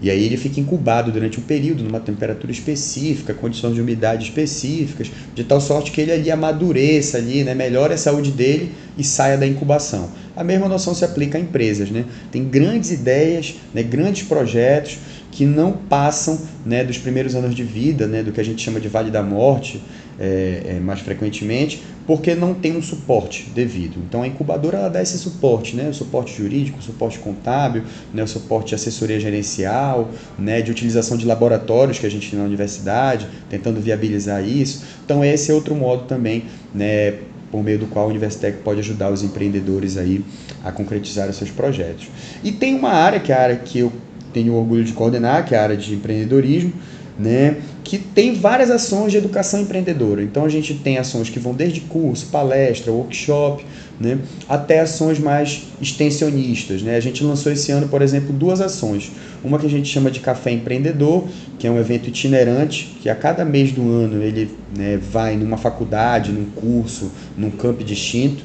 E 0.00 0.10
aí 0.10 0.24
ele 0.24 0.36
fica 0.36 0.60
incubado 0.60 1.10
durante 1.10 1.40
um 1.40 1.42
período, 1.42 1.82
numa 1.82 1.98
temperatura 1.98 2.52
específica, 2.52 3.32
condições 3.32 3.74
de 3.74 3.80
umidade 3.80 4.24
específicas, 4.24 5.10
de 5.34 5.42
tal 5.42 5.60
sorte 5.60 5.90
que 5.90 6.00
ele 6.00 6.12
ali 6.12 6.30
amadureça 6.30 7.16
ali, 7.16 7.42
né, 7.42 7.54
melhore 7.54 7.94
a 7.94 7.96
saúde 7.96 8.30
dele 8.30 8.72
e 8.98 9.02
saia 9.02 9.38
da 9.38 9.46
incubação. 9.46 10.10
A 10.36 10.44
mesma 10.44 10.68
noção 10.68 10.94
se 10.94 11.02
aplica 11.02 11.38
a 11.38 11.40
empresas, 11.40 11.90
né? 11.90 12.04
Tem 12.30 12.44
grandes 12.44 12.90
ideias, 12.90 13.54
né, 13.72 13.82
grandes 13.82 14.22
projetos 14.22 14.98
que 15.36 15.44
não 15.44 15.72
passam 15.72 16.40
né, 16.64 16.82
dos 16.82 16.96
primeiros 16.96 17.34
anos 17.34 17.54
de 17.54 17.62
vida, 17.62 18.06
né, 18.06 18.22
do 18.22 18.32
que 18.32 18.40
a 18.40 18.44
gente 18.44 18.62
chama 18.62 18.80
de 18.80 18.88
vale 18.88 19.10
da 19.10 19.22
morte, 19.22 19.82
é, 20.18 20.62
é, 20.64 20.80
mais 20.80 21.00
frequentemente, 21.00 21.82
porque 22.06 22.34
não 22.34 22.54
tem 22.54 22.74
um 22.74 22.80
suporte 22.80 23.50
devido. 23.54 23.98
Então 24.08 24.22
a 24.22 24.26
incubadora 24.26 24.78
ela 24.78 24.88
dá 24.88 25.02
esse 25.02 25.18
suporte, 25.18 25.76
né? 25.76 25.90
o 25.90 25.92
suporte 25.92 26.34
jurídico, 26.34 26.78
o 26.78 26.82
suporte 26.82 27.18
contábil, 27.18 27.82
né? 28.14 28.22
o 28.22 28.26
suporte 28.26 28.68
de 28.68 28.76
assessoria 28.76 29.20
gerencial, 29.20 30.08
né? 30.38 30.62
de 30.62 30.70
utilização 30.70 31.18
de 31.18 31.26
laboratórios 31.26 31.98
que 31.98 32.06
a 32.06 32.10
gente 32.10 32.30
tem 32.30 32.38
na 32.38 32.46
universidade, 32.46 33.28
tentando 33.50 33.78
viabilizar 33.78 34.42
isso. 34.42 34.84
Então 35.04 35.22
esse 35.22 35.50
é 35.50 35.54
outro 35.54 35.74
modo 35.74 36.04
também, 36.04 36.44
né? 36.74 37.12
por 37.50 37.62
meio 37.62 37.78
do 37.78 37.86
qual 37.86 38.06
a 38.06 38.08
Universitec 38.08 38.62
pode 38.62 38.80
ajudar 38.80 39.12
os 39.12 39.22
empreendedores 39.22 39.98
aí 39.98 40.24
a 40.64 40.72
concretizar 40.72 41.28
os 41.28 41.36
seus 41.36 41.50
projetos. 41.50 42.08
E 42.42 42.52
tem 42.52 42.74
uma 42.74 42.90
área 42.90 43.20
que 43.20 43.32
é 43.32 43.34
a 43.34 43.42
área 43.42 43.56
que 43.56 43.80
eu 43.80 43.92
tenho 44.36 44.52
orgulho 44.52 44.84
de 44.84 44.92
coordenar, 44.92 45.46
que 45.46 45.54
é 45.54 45.58
a 45.58 45.62
área 45.62 45.76
de 45.78 45.94
empreendedorismo, 45.94 46.70
né? 47.18 47.56
que 47.82 47.96
tem 47.96 48.34
várias 48.34 48.70
ações 48.70 49.12
de 49.12 49.18
educação 49.18 49.60
empreendedora. 49.60 50.22
Então 50.22 50.44
a 50.44 50.48
gente 50.48 50.74
tem 50.74 50.98
ações 50.98 51.30
que 51.30 51.38
vão 51.38 51.54
desde 51.54 51.80
curso, 51.80 52.26
palestra, 52.26 52.92
workshop, 52.92 53.64
né, 53.98 54.18
até 54.48 54.80
ações 54.80 55.18
mais 55.18 55.62
extensionistas. 55.80 56.82
Né? 56.82 56.96
A 56.96 57.00
gente 57.00 57.22
lançou 57.22 57.50
esse 57.50 57.72
ano, 57.72 57.88
por 57.88 58.02
exemplo, 58.02 58.32
duas 58.32 58.60
ações. 58.60 59.12
Uma 59.42 59.58
que 59.58 59.66
a 59.66 59.70
gente 59.70 59.88
chama 59.88 60.10
de 60.10 60.20
Café 60.20 60.50
Empreendedor, 60.50 61.24
que 61.58 61.66
é 61.66 61.70
um 61.70 61.78
evento 61.78 62.08
itinerante, 62.08 62.98
que 63.00 63.08
a 63.08 63.14
cada 63.14 63.44
mês 63.44 63.70
do 63.72 63.82
ano 63.82 64.20
ele 64.20 64.50
né, 64.76 64.98
vai 64.98 65.36
numa 65.36 65.56
faculdade, 65.56 66.32
num 66.32 66.46
curso, 66.46 67.10
num 67.38 67.50
campo 67.50 67.84
distinto, 67.84 68.42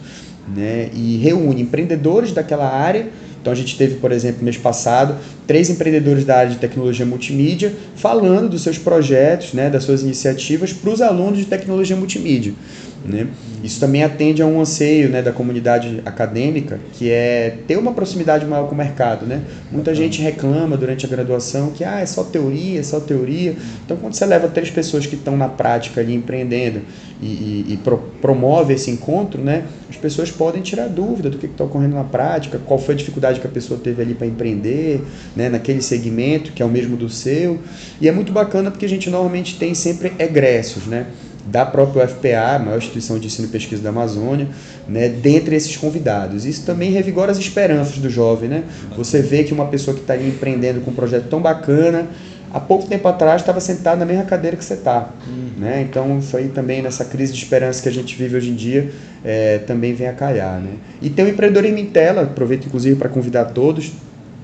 né, 0.55 0.89
e 0.93 1.17
reúne 1.17 1.63
empreendedores 1.63 2.31
daquela 2.31 2.69
área 2.69 3.09
então 3.41 3.51
a 3.51 3.55
gente 3.55 3.75
teve, 3.75 3.95
por 3.95 4.11
exemplo, 4.11 4.43
mês 4.43 4.55
passado, 4.55 5.15
três 5.47 5.69
empreendedores 5.69 6.23
da 6.23 6.37
área 6.37 6.51
de 6.51 6.57
tecnologia 6.57 7.05
multimídia 7.05 7.73
falando 7.95 8.49
dos 8.49 8.61
seus 8.61 8.77
projetos, 8.77 9.53
né, 9.53 9.69
das 9.69 9.83
suas 9.83 10.03
iniciativas 10.03 10.71
para 10.71 10.91
os 10.91 11.01
alunos 11.01 11.39
de 11.39 11.45
tecnologia 11.45 11.95
multimídia. 11.95 12.53
Né? 13.03 13.27
Isso 13.63 13.79
também 13.79 14.03
atende 14.03 14.41
a 14.41 14.45
um 14.45 14.61
anseio 14.61 15.09
né, 15.09 15.21
da 15.21 15.31
comunidade 15.31 16.01
acadêmica, 16.05 16.79
que 16.93 17.09
é 17.09 17.57
ter 17.67 17.77
uma 17.77 17.93
proximidade 17.93 18.45
maior 18.45 18.67
com 18.67 18.75
o 18.75 18.77
mercado. 18.77 19.25
Né? 19.25 19.41
Muita 19.71 19.93
gente 19.95 20.21
reclama 20.21 20.77
durante 20.77 21.05
a 21.05 21.09
graduação 21.09 21.71
que 21.71 21.83
ah, 21.83 21.99
é 21.99 22.05
só 22.05 22.23
teoria, 22.23 22.79
é 22.79 22.83
só 22.83 22.99
teoria. 22.99 23.55
Então, 23.85 23.97
quando 23.97 24.13
você 24.13 24.25
leva 24.25 24.47
três 24.47 24.69
pessoas 24.69 25.05
que 25.05 25.15
estão 25.15 25.35
na 25.35 25.47
prática 25.47 26.01
ali 26.01 26.13
empreendendo 26.13 26.81
e, 27.21 27.25
e, 27.25 27.65
e 27.69 27.77
pro, 27.77 27.97
promove 28.21 28.73
esse 28.73 28.89
encontro, 28.91 29.41
né, 29.41 29.65
as 29.89 29.97
pessoas 29.97 30.31
podem 30.31 30.61
tirar 30.61 30.87
dúvida 30.87 31.29
do 31.29 31.37
que 31.37 31.47
está 31.47 31.63
ocorrendo 31.63 31.95
na 31.95 32.03
prática, 32.03 32.59
qual 32.65 32.79
foi 32.79 32.93
a 32.93 32.97
dificuldade 32.97 33.39
que 33.39 33.47
a 33.47 33.49
pessoa 33.49 33.79
teve 33.79 34.01
ali 34.01 34.13
para 34.13 34.27
empreender, 34.27 35.01
né, 35.35 35.49
naquele 35.49 35.81
segmento 35.81 36.51
que 36.51 36.61
é 36.61 36.65
o 36.65 36.69
mesmo 36.69 36.95
do 36.95 37.09
seu. 37.09 37.59
E 37.99 38.07
é 38.07 38.11
muito 38.11 38.31
bacana 38.31 38.71
porque 38.71 38.85
a 38.85 38.89
gente 38.89 39.09
normalmente 39.09 39.57
tem 39.57 39.73
sempre 39.73 40.13
egressos, 40.19 40.85
né? 40.85 41.07
Da 41.45 41.65
própria 41.65 42.05
UFPA, 42.05 42.55
a 42.55 42.59
maior 42.59 42.77
instituição 42.77 43.17
de 43.17 43.27
ensino 43.27 43.47
e 43.47 43.51
pesquisa 43.51 43.81
da 43.81 43.89
Amazônia, 43.89 44.47
né, 44.87 45.09
dentre 45.09 45.55
esses 45.55 45.75
convidados. 45.75 46.45
Isso 46.45 46.65
também 46.65 46.91
revigora 46.91 47.31
as 47.31 47.37
esperanças 47.37 47.97
do 47.97 48.09
jovem. 48.09 48.49
Né? 48.49 48.63
Você 48.95 49.21
vê 49.21 49.43
que 49.43 49.53
uma 49.53 49.65
pessoa 49.65 49.95
que 49.95 50.01
está 50.01 50.13
ali 50.13 50.27
empreendendo 50.27 50.81
com 50.81 50.91
um 50.91 50.93
projeto 50.93 51.27
tão 51.29 51.41
bacana, 51.41 52.07
há 52.53 52.59
pouco 52.59 52.87
tempo 52.87 53.07
atrás 53.07 53.41
estava 53.41 53.59
sentado 53.59 53.99
na 53.99 54.05
mesma 54.05 54.25
cadeira 54.25 54.55
que 54.55 54.63
você 54.63 54.75
está. 54.75 55.09
Uhum. 55.27 55.51
Né? 55.57 55.81
Então, 55.81 56.19
isso 56.19 56.35
aí 56.35 56.49
também, 56.49 56.81
nessa 56.81 57.05
crise 57.05 57.33
de 57.33 57.39
esperança 57.39 57.81
que 57.81 57.89
a 57.89 57.93
gente 57.93 58.15
vive 58.15 58.35
hoje 58.35 58.49
em 58.49 58.55
dia, 58.55 58.91
é, 59.23 59.59
também 59.59 59.93
vem 59.93 60.07
a 60.07 60.13
calhar. 60.13 60.59
Né? 60.59 60.71
E 61.01 61.09
tem 61.09 61.25
o 61.25 61.29
Empreendedorismo 61.29 61.77
em 61.77 61.85
Tela, 61.85 62.23
aproveito 62.23 62.65
inclusive 62.65 62.95
para 62.95 63.09
convidar 63.09 63.45
todos, 63.45 63.91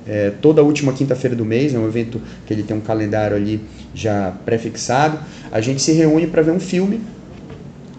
é, 0.07 0.31
toda 0.41 0.63
última 0.63 0.93
quinta-feira 0.93 1.35
do 1.35 1.45
mês, 1.45 1.73
é 1.73 1.79
um 1.79 1.87
evento 1.87 2.21
que 2.45 2.53
ele 2.53 2.63
tem 2.63 2.75
um 2.75 2.81
calendário 2.81 3.35
ali 3.35 3.61
já 3.93 4.33
pré-fixado. 4.45 5.19
A 5.51 5.61
gente 5.61 5.81
se 5.81 5.91
reúne 5.91 6.27
para 6.27 6.41
ver 6.41 6.51
um 6.51 6.59
filme 6.59 7.01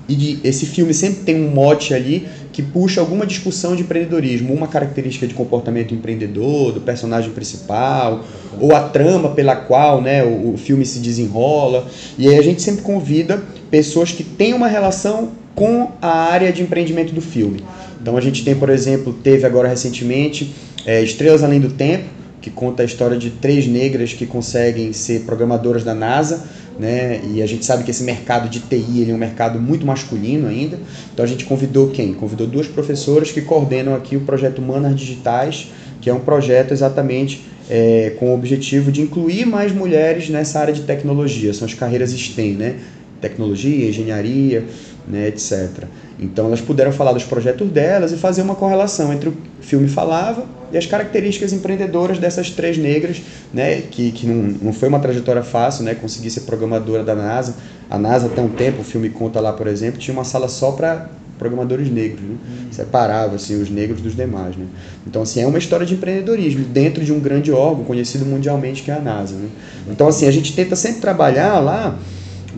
e 0.08 0.14
de, 0.14 0.40
esse 0.42 0.64
filme 0.64 0.94
sempre 0.94 1.22
tem 1.24 1.36
um 1.36 1.50
mote 1.50 1.92
ali 1.92 2.26
que 2.50 2.62
puxa 2.62 3.00
alguma 3.00 3.26
discussão 3.26 3.76
de 3.76 3.82
empreendedorismo, 3.82 4.52
uma 4.52 4.66
característica 4.66 5.26
de 5.26 5.34
comportamento 5.34 5.94
empreendedor, 5.94 6.72
do 6.72 6.80
personagem 6.80 7.30
principal, 7.30 8.24
ou 8.58 8.74
a 8.74 8.80
trama 8.80 9.28
pela 9.28 9.54
qual 9.54 10.00
né, 10.00 10.24
o, 10.24 10.54
o 10.54 10.56
filme 10.56 10.84
se 10.84 10.98
desenrola. 10.98 11.86
E 12.16 12.26
aí 12.26 12.36
a 12.36 12.42
gente 12.42 12.62
sempre 12.62 12.82
convida 12.82 13.40
pessoas 13.70 14.10
que 14.10 14.24
têm 14.24 14.54
uma 14.54 14.66
relação 14.66 15.32
com 15.54 15.92
a 16.00 16.08
área 16.08 16.52
de 16.52 16.62
empreendimento 16.62 17.12
do 17.12 17.20
filme. 17.20 17.62
Então 18.00 18.17
a 18.17 18.21
gente 18.21 18.45
tem, 18.45 18.55
por 18.55 18.71
exemplo, 18.71 19.12
teve 19.12 19.47
agora 19.47 19.69
recentemente 19.69 20.55
é, 20.87 21.02
Estrelas 21.02 21.43
Além 21.43 21.61
do 21.61 21.71
Tempo, 21.71 22.05
que 22.40 22.50
conta 22.50 22.83
a 22.83 22.87
história 22.87 23.17
de 23.17 23.31
três 23.31 23.67
negras 23.67 24.12
que 24.12 24.25
conseguem 24.25 24.93
ser 24.93 25.21
programadoras 25.23 25.83
da 25.83 25.95
NASA, 25.95 26.45
né? 26.78 27.21
E 27.35 27.43
a 27.43 27.47
gente 27.47 27.64
sabe 27.64 27.83
que 27.83 27.90
esse 27.90 28.05
mercado 28.05 28.49
de 28.49 28.61
TI 28.61 29.00
ele 29.00 29.11
é 29.11 29.14
um 29.14 29.19
mercado 29.19 29.61
muito 29.61 29.85
masculino 29.85 30.47
ainda. 30.47 30.78
Então 31.12 31.25
a 31.25 31.28
gente 31.28 31.45
convidou 31.45 31.90
quem? 31.90 32.14
Convidou 32.14 32.47
duas 32.47 32.69
professoras 32.69 33.33
que 33.33 33.43
coordenam 33.43 33.95
aqui 33.95 34.17
o 34.17 34.21
projeto 34.21 34.62
Manas 34.62 34.95
Digitais, 34.95 35.71
que 36.00 36.09
é 36.09 36.14
um 36.14 36.21
projeto 36.21 36.73
exatamente 36.73 37.43
é, 37.69 38.14
com 38.19 38.31
o 38.31 38.35
objetivo 38.35 38.93
de 38.93 39.02
incluir 39.02 39.45
mais 39.45 39.73
mulheres 39.73 40.28
nessa 40.28 40.61
área 40.61 40.73
de 40.73 40.83
tecnologia. 40.83 41.52
São 41.52 41.67
as 41.67 41.75
carreiras 41.75 42.12
STEM, 42.12 42.52
né? 42.52 42.76
Tecnologia, 43.21 43.88
engenharia, 43.88 44.64
né, 45.08 45.28
etc. 45.28 45.84
Então 46.18 46.46
elas 46.46 46.60
puderam 46.60 46.92
falar 46.92 47.12
dos 47.12 47.24
projetos 47.24 47.68
delas 47.70 48.12
e 48.12 48.16
fazer 48.16 48.42
uma 48.42 48.54
correlação 48.54 49.12
entre 49.12 49.28
o 49.28 49.36
filme 49.60 49.88
falava 49.88 50.44
e 50.70 50.76
as 50.76 50.84
características 50.84 51.52
empreendedoras 51.52 52.18
dessas 52.18 52.50
três 52.50 52.76
negras, 52.76 53.22
né, 53.52 53.80
que, 53.80 54.12
que 54.12 54.26
não, 54.26 54.54
não 54.62 54.72
foi 54.72 54.88
uma 54.88 55.00
trajetória 55.00 55.42
fácil, 55.42 55.84
né, 55.84 55.94
conseguir 55.94 56.30
ser 56.30 56.42
programadora 56.42 57.02
da 57.02 57.14
NASA. 57.14 57.54
A 57.88 57.98
NASA 57.98 58.26
até 58.26 58.42
um 58.42 58.50
tempo, 58.50 58.82
o 58.82 58.84
filme 58.84 59.08
conta 59.08 59.40
lá, 59.40 59.52
por 59.52 59.66
exemplo, 59.66 59.98
tinha 59.98 60.12
uma 60.12 60.24
sala 60.24 60.46
só 60.46 60.72
para 60.72 61.08
programadores 61.38 61.88
negros, 61.88 62.20
né? 62.20 62.34
Uhum. 62.34 62.72
separava 62.72 63.36
assim 63.36 63.62
os 63.62 63.70
negros 63.70 64.00
dos 64.00 64.14
demais, 64.14 64.56
né? 64.56 64.66
Então 65.06 65.22
assim 65.22 65.40
é 65.40 65.46
uma 65.46 65.58
história 65.58 65.86
de 65.86 65.94
empreendedorismo 65.94 66.64
dentro 66.64 67.04
de 67.04 67.12
um 67.12 67.20
grande 67.20 67.52
órgão 67.52 67.84
conhecido 67.84 68.26
mundialmente 68.26 68.82
que 68.82 68.90
é 68.90 68.94
a 68.94 69.00
NASA, 69.00 69.36
né? 69.36 69.48
Então 69.88 70.08
assim 70.08 70.26
a 70.26 70.32
gente 70.32 70.52
tenta 70.52 70.74
sempre 70.74 71.00
trabalhar 71.00 71.60
lá 71.60 71.96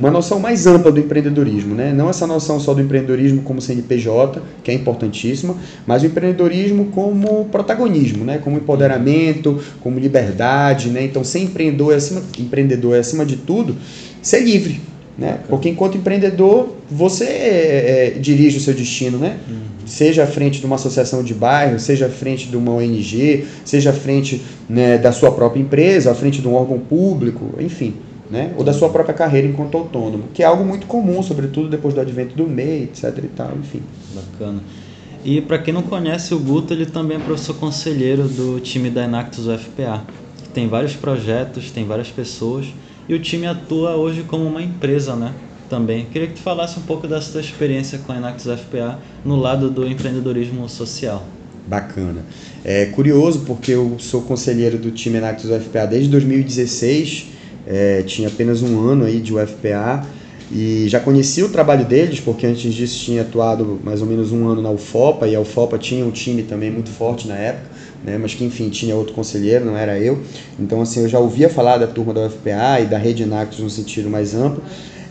uma 0.01 0.11
noção 0.11 0.41
mais 0.41 0.67
ampla 0.67 0.91
do 0.91 0.99
empreendedorismo, 0.99 1.75
né? 1.75 1.93
não 1.93 2.09
essa 2.09 2.27
noção 2.27 2.59
só 2.59 2.73
do 2.73 2.81
empreendedorismo 2.81 3.43
como 3.43 3.61
CNPJ, 3.61 4.41
que 4.65 4.71
é 4.71 4.75
importantíssima, 4.75 5.55
mas 5.87 6.03
o 6.03 6.07
empreendedorismo 6.07 6.87
como 6.87 7.45
protagonismo, 7.53 8.25
né? 8.25 8.39
como 8.39 8.57
empoderamento, 8.57 9.61
como 9.81 9.99
liberdade. 9.99 10.89
Né? 10.89 11.05
Então, 11.05 11.23
ser 11.23 11.41
empreendedor 11.41 11.93
é, 11.93 11.97
acima, 11.97 12.23
empreendedor 12.39 12.97
é, 12.97 13.01
acima 13.01 13.27
de 13.27 13.37
tudo, 13.37 13.77
ser 14.23 14.41
livre. 14.41 14.81
Né? 15.19 15.39
Porque 15.51 15.69
enquanto 15.69 15.99
empreendedor, 15.99 16.77
você 16.91 17.25
é, 17.25 18.15
é, 18.17 18.19
dirige 18.19 18.57
o 18.57 18.61
seu 18.61 18.73
destino, 18.73 19.19
né? 19.19 19.37
Uhum. 19.47 19.57
Seja 19.85 20.23
à 20.23 20.27
frente 20.27 20.61
de 20.61 20.67
uma 20.67 20.77
associação 20.77 21.23
de 21.23 21.35
bairro, 21.35 21.79
seja 21.79 22.07
à 22.07 22.09
frente 22.09 22.47
de 22.49 22.57
uma 22.57 22.73
ONG, 22.73 23.45
seja 23.65 23.91
à 23.91 23.93
frente 23.93 24.41
né, 24.69 24.97
da 24.97 25.13
sua 25.13 25.33
própria 25.33 25.61
empresa, 25.61 26.13
à 26.13 26.15
frente 26.15 26.41
de 26.41 26.49
um 26.49 26.55
órgão 26.55 26.79
público, 26.79 27.55
enfim 27.61 27.95
né? 28.31 28.55
ou 28.57 28.63
da 28.63 28.73
sua 28.73 28.89
própria 28.89 29.15
carreira 29.15 29.49
enquanto 29.49 29.77
autônomo, 29.77 30.25
que 30.33 30.43
é 30.43 30.47
algo 30.47 30.65
muito 30.65 30.87
comum, 30.87 31.23
sobretudo 31.23 31.69
depois 31.69 31.93
do 31.93 32.01
advento 32.01 32.37
do 32.37 32.49
MEI, 32.49 32.85
etc. 32.85 33.19
e 33.19 33.29
tal, 33.29 33.53
enfim. 33.59 33.83
Bacana. 34.15 34.61
E 35.25 35.41
para 35.41 35.59
quem 35.59 35.75
não 35.75 35.83
conhece, 35.83 36.33
o 36.33 36.39
Guto 36.39 36.73
ele 36.73 36.87
também 36.87 37.19
é 37.19 37.21
professor 37.21 37.55
conselheiro 37.55 38.27
do 38.27 38.61
time 38.61 38.89
da 38.89 39.05
Enactus 39.05 39.47
UFPA. 39.47 40.03
Tem 40.55 40.67
vários 40.67 40.95
projetos, 40.95 41.71
tem 41.71 41.85
várias 41.85 42.09
pessoas 42.09 42.67
e 43.09 43.15
o 43.15 43.19
time 43.19 43.47
atua 43.47 43.97
hoje 43.97 44.23
como 44.23 44.45
uma 44.47 44.63
empresa, 44.63 45.15
né? 45.17 45.35
Também. 45.69 46.07
Queria 46.07 46.29
que 46.29 46.35
tu 46.35 46.41
falasse 46.41 46.79
um 46.79 46.83
pouco 46.83 47.07
dessa 47.07 47.33
tua 47.33 47.41
experiência 47.41 47.99
com 47.99 48.13
a 48.13 48.17
Enactus 48.17 48.47
UFPA 48.47 48.99
no 49.25 49.37
lado 49.37 49.71
do 49.71 49.87
empreendedorismo 49.87 50.69
social. 50.69 51.25
Bacana. 51.67 52.25
É 52.65 52.87
curioso 52.87 53.41
porque 53.41 53.73
eu 53.73 53.97
sou 53.99 54.23
conselheiro 54.23 54.79
do 54.79 54.91
time 54.91 55.19
Enactus 55.19 55.51
UFPA 55.51 55.87
desde 55.87 56.09
2016 56.09 57.40
é, 57.71 58.03
tinha 58.03 58.27
apenas 58.27 58.63
um 58.63 58.81
ano 58.81 59.05
aí 59.05 59.21
de 59.21 59.33
UFPA 59.33 60.05
e 60.51 60.89
já 60.89 60.99
conhecia 60.99 61.47
o 61.47 61.49
trabalho 61.49 61.85
deles, 61.85 62.19
porque 62.19 62.45
antes 62.45 62.75
disso 62.75 62.99
tinha 63.05 63.23
atuado 63.23 63.79
mais 63.85 64.03
ou 64.03 64.09
menos 64.09 64.33
um 64.33 64.49
ano 64.49 64.61
na 64.61 64.71
UFOPA, 64.71 65.29
e 65.29 65.37
a 65.37 65.41
UFOPA 65.41 65.79
tinha 65.79 66.05
um 66.05 66.11
time 66.11 66.43
também 66.43 66.73
muito 66.73 66.91
forte 66.91 67.29
na 67.29 67.37
época, 67.37 67.71
né, 68.05 68.19
mas 68.19 68.35
que 68.35 68.45
enfim 68.45 68.69
tinha 68.69 68.97
outro 68.97 69.15
conselheiro, 69.15 69.65
não 69.65 69.77
era 69.77 69.97
eu. 69.97 70.19
Então 70.59 70.81
assim, 70.81 71.03
eu 71.03 71.09
já 71.09 71.21
ouvia 71.21 71.49
falar 71.49 71.79
da 71.79 71.87
turma 71.87 72.13
da 72.13 72.27
UFPA 72.27 72.81
e 72.81 72.87
da 72.87 72.99
rede 72.99 73.23
Enactus 73.23 73.61
no 73.61 73.71
sentido 73.71 74.11
mais 74.11 74.35
amplo, 74.35 74.61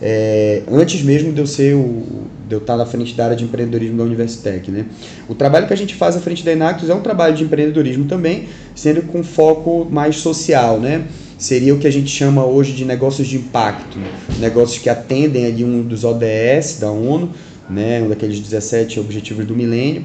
é, 0.02 0.62
antes 0.70 1.02
mesmo 1.02 1.32
de 1.32 1.40
eu 1.40 1.46
ser 1.46 1.74
o, 1.74 2.02
de 2.46 2.54
eu 2.54 2.58
estar 2.58 2.76
na 2.76 2.84
frente 2.84 3.14
da 3.14 3.24
área 3.24 3.36
de 3.36 3.44
empreendedorismo 3.44 3.96
da 3.96 4.04
Universitec. 4.04 4.70
Né? 4.70 4.84
O 5.26 5.34
trabalho 5.34 5.66
que 5.66 5.72
a 5.72 5.76
gente 5.76 5.94
faz 5.94 6.16
à 6.16 6.20
frente 6.20 6.44
da 6.44 6.52
Enactus 6.52 6.90
é 6.90 6.94
um 6.94 7.00
trabalho 7.00 7.34
de 7.34 7.44
empreendedorismo 7.44 8.04
também, 8.04 8.48
sendo 8.74 9.02
com 9.02 9.22
foco 9.22 9.86
mais 9.90 10.16
social, 10.16 10.78
né? 10.78 11.04
Seria 11.40 11.74
o 11.74 11.78
que 11.78 11.86
a 11.86 11.90
gente 11.90 12.10
chama 12.10 12.44
hoje 12.44 12.72
de 12.72 12.84
negócios 12.84 13.26
de 13.26 13.38
impacto, 13.38 13.98
né? 13.98 14.12
negócios 14.38 14.78
que 14.78 14.90
atendem 14.90 15.46
ali 15.46 15.64
um 15.64 15.82
dos 15.82 16.04
ODS 16.04 16.78
da 16.78 16.90
ONU, 16.90 17.30
né, 17.68 18.02
um 18.02 18.08
daqueles 18.08 18.38
17 18.38 19.00
objetivos 19.00 19.46
do 19.46 19.56
milênio, 19.56 20.04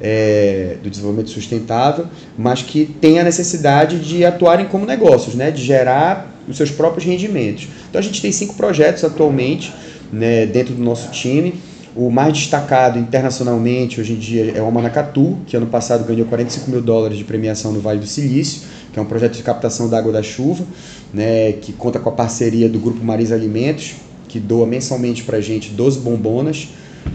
é, 0.00 0.76
do 0.82 0.90
desenvolvimento 0.90 1.30
sustentável, 1.30 2.06
mas 2.36 2.62
que 2.62 2.84
tem 2.84 3.18
a 3.18 3.24
necessidade 3.24 3.98
de 3.98 4.24
atuarem 4.26 4.66
como 4.66 4.84
negócios, 4.84 5.34
né, 5.34 5.50
de 5.50 5.64
gerar 5.64 6.38
os 6.46 6.56
seus 6.56 6.70
próprios 6.70 7.04
rendimentos. 7.04 7.66
Então 7.88 7.98
a 7.98 8.02
gente 8.02 8.20
tem 8.20 8.30
cinco 8.30 8.54
projetos 8.54 9.02
atualmente 9.04 9.72
né, 10.12 10.44
dentro 10.44 10.74
do 10.74 10.82
nosso 10.82 11.10
time. 11.10 11.54
O 11.98 12.12
mais 12.12 12.32
destacado 12.32 12.96
internacionalmente 12.96 14.00
hoje 14.00 14.12
em 14.12 14.18
dia 14.18 14.52
é 14.54 14.62
o 14.62 14.70
Manacatu, 14.70 15.36
que 15.48 15.56
ano 15.56 15.66
passado 15.66 16.06
ganhou 16.06 16.28
45 16.28 16.70
mil 16.70 16.80
dólares 16.80 17.18
de 17.18 17.24
premiação 17.24 17.72
no 17.72 17.80
Vale 17.80 17.98
do 17.98 18.06
Silício, 18.06 18.62
que 18.92 19.00
é 19.00 19.02
um 19.02 19.04
projeto 19.04 19.34
de 19.34 19.42
captação 19.42 19.88
da 19.88 19.98
água 19.98 20.12
da 20.12 20.22
chuva, 20.22 20.64
né, 21.12 21.54
que 21.54 21.72
conta 21.72 21.98
com 21.98 22.08
a 22.08 22.12
parceria 22.12 22.68
do 22.68 22.78
Grupo 22.78 23.04
Marisa 23.04 23.34
Alimentos, 23.34 23.96
que 24.28 24.38
doa 24.38 24.64
mensalmente 24.64 25.24
para 25.24 25.38
a 25.38 25.40
gente 25.40 25.70
12 25.70 25.98
bombonas 25.98 26.68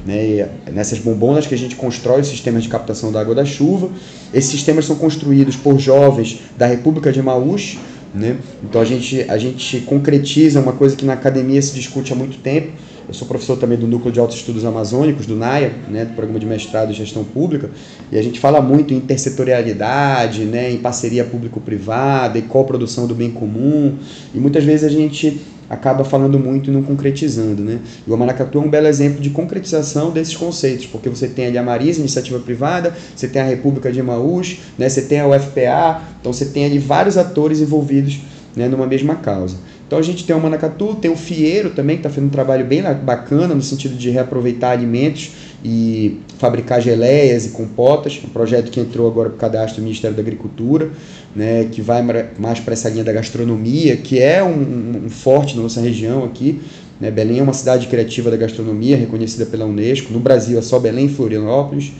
né? 0.05 0.49
nessas 0.69 0.99
bombonas 0.99 1.47
que 1.47 1.55
a 1.55 1.57
gente 1.57 1.77
constrói 1.77 2.19
os 2.19 2.27
sistemas 2.27 2.63
de 2.63 2.67
captação 2.67 3.09
da 3.09 3.21
água 3.21 3.33
da 3.33 3.45
chuva. 3.45 3.89
Esses 4.33 4.51
sistemas 4.51 4.83
são 4.83 4.97
construídos 4.97 5.55
por 5.55 5.79
jovens 5.79 6.41
da 6.57 6.65
República 6.65 7.09
de 7.09 7.21
Maús. 7.21 7.77
Né? 8.13 8.35
Então 8.61 8.81
a 8.81 8.85
gente, 8.85 9.25
a 9.29 9.37
gente 9.37 9.79
concretiza 9.81 10.59
uma 10.59 10.73
coisa 10.73 10.93
que 10.93 11.05
na 11.05 11.13
academia 11.13 11.61
se 11.61 11.73
discute 11.73 12.11
há 12.11 12.15
muito 12.17 12.37
tempo. 12.39 12.73
Eu 13.07 13.13
sou 13.13 13.27
professor 13.27 13.57
também 13.57 13.77
do 13.77 13.85
Núcleo 13.85 14.13
de 14.13 14.19
Altos 14.19 14.37
Estudos 14.37 14.63
Amazônicos, 14.63 15.25
do 15.25 15.35
NAIA, 15.35 15.73
né, 15.89 16.05
do 16.05 16.13
Programa 16.13 16.39
de 16.39 16.45
Mestrado 16.45 16.91
em 16.91 16.93
Gestão 16.93 17.23
Pública, 17.23 17.69
e 18.09 18.17
a 18.17 18.23
gente 18.23 18.39
fala 18.39 18.61
muito 18.61 18.93
em 18.93 18.97
intersetorialidade, 18.97 20.45
né, 20.45 20.71
em 20.71 20.77
parceria 20.77 21.25
público-privada, 21.25 22.39
em 22.39 22.43
coprodução 22.43 23.05
do 23.05 23.13
bem 23.13 23.29
comum, 23.29 23.97
e 24.33 24.39
muitas 24.39 24.63
vezes 24.63 24.85
a 24.85 24.89
gente 24.89 25.41
acaba 25.69 26.03
falando 26.05 26.39
muito 26.39 26.69
e 26.69 26.73
não 26.73 26.83
concretizando, 26.83 27.63
né? 27.63 27.79
E 28.05 28.11
o 28.11 28.13
Amaracatu 28.13 28.59
é 28.59 28.61
um 28.61 28.69
belo 28.69 28.85
exemplo 28.85 29.19
de 29.19 29.31
concretização 29.31 30.11
desses 30.11 30.35
conceitos, 30.35 30.85
porque 30.85 31.09
você 31.09 31.27
tem 31.27 31.47
ali 31.47 31.57
a 31.57 31.63
Marisa, 31.63 31.99
iniciativa 31.99 32.37
privada, 32.39 32.95
você 33.15 33.27
tem 33.27 33.41
a 33.41 33.45
República 33.45 33.91
de 33.91 34.01
Maús, 34.03 34.59
né? 34.77 34.87
Você 34.87 35.01
tem 35.01 35.19
a 35.19 35.27
UFPA, 35.27 36.01
então 36.19 36.31
você 36.31 36.45
tem 36.45 36.65
ali 36.65 36.77
vários 36.77 37.17
atores 37.17 37.59
envolvidos 37.59 38.19
né, 38.55 38.67
numa 38.67 38.85
mesma 38.85 39.15
causa. 39.15 39.57
Então 39.93 39.99
a 39.99 40.03
gente 40.03 40.25
tem 40.25 40.35
o 40.35 40.39
Manacatu, 40.39 40.95
tem 40.95 41.11
o 41.11 41.15
Fieiro 41.15 41.69
também, 41.69 41.97
que 41.97 41.99
está 41.99 42.09
fazendo 42.09 42.25
um 42.25 42.31
trabalho 42.31 42.65
bem 42.65 42.81
bacana 43.03 43.53
no 43.53 43.61
sentido 43.61 43.93
de 43.95 44.09
reaproveitar 44.09 44.71
alimentos 44.71 45.29
e 45.63 46.19
fabricar 46.39 46.81
geleias 46.81 47.45
e 47.45 47.49
compotas, 47.49 48.19
um 48.25 48.29
projeto 48.29 48.71
que 48.71 48.79
entrou 48.79 49.07
agora 49.07 49.29
para 49.29 49.35
o 49.35 49.39
cadastro 49.39 49.81
do 49.81 49.83
Ministério 49.83 50.17
da 50.17 50.23
Agricultura, 50.23 50.89
né, 51.35 51.67
que 51.71 51.79
vai 51.79 52.01
mais 52.39 52.59
para 52.59 52.73
essa 52.73 52.89
linha 52.89 53.03
da 53.03 53.13
gastronomia, 53.13 53.95
que 53.95 54.19
é 54.19 54.43
um, 54.43 55.03
um 55.05 55.09
forte 55.11 55.55
na 55.55 55.61
nossa 55.61 55.79
região 55.79 56.23
aqui. 56.23 56.59
Né? 56.99 57.11
Belém 57.11 57.37
é 57.37 57.43
uma 57.43 57.53
cidade 57.53 57.85
criativa 57.85 58.31
da 58.31 58.37
gastronomia, 58.37 58.97
reconhecida 58.97 59.45
pela 59.45 59.63
Unesco. 59.63 60.11
No 60.11 60.19
Brasil 60.19 60.57
é 60.57 60.61
só 60.63 60.79
Belém 60.79 61.05
e 61.05 61.09
Florianópolis. 61.09 61.91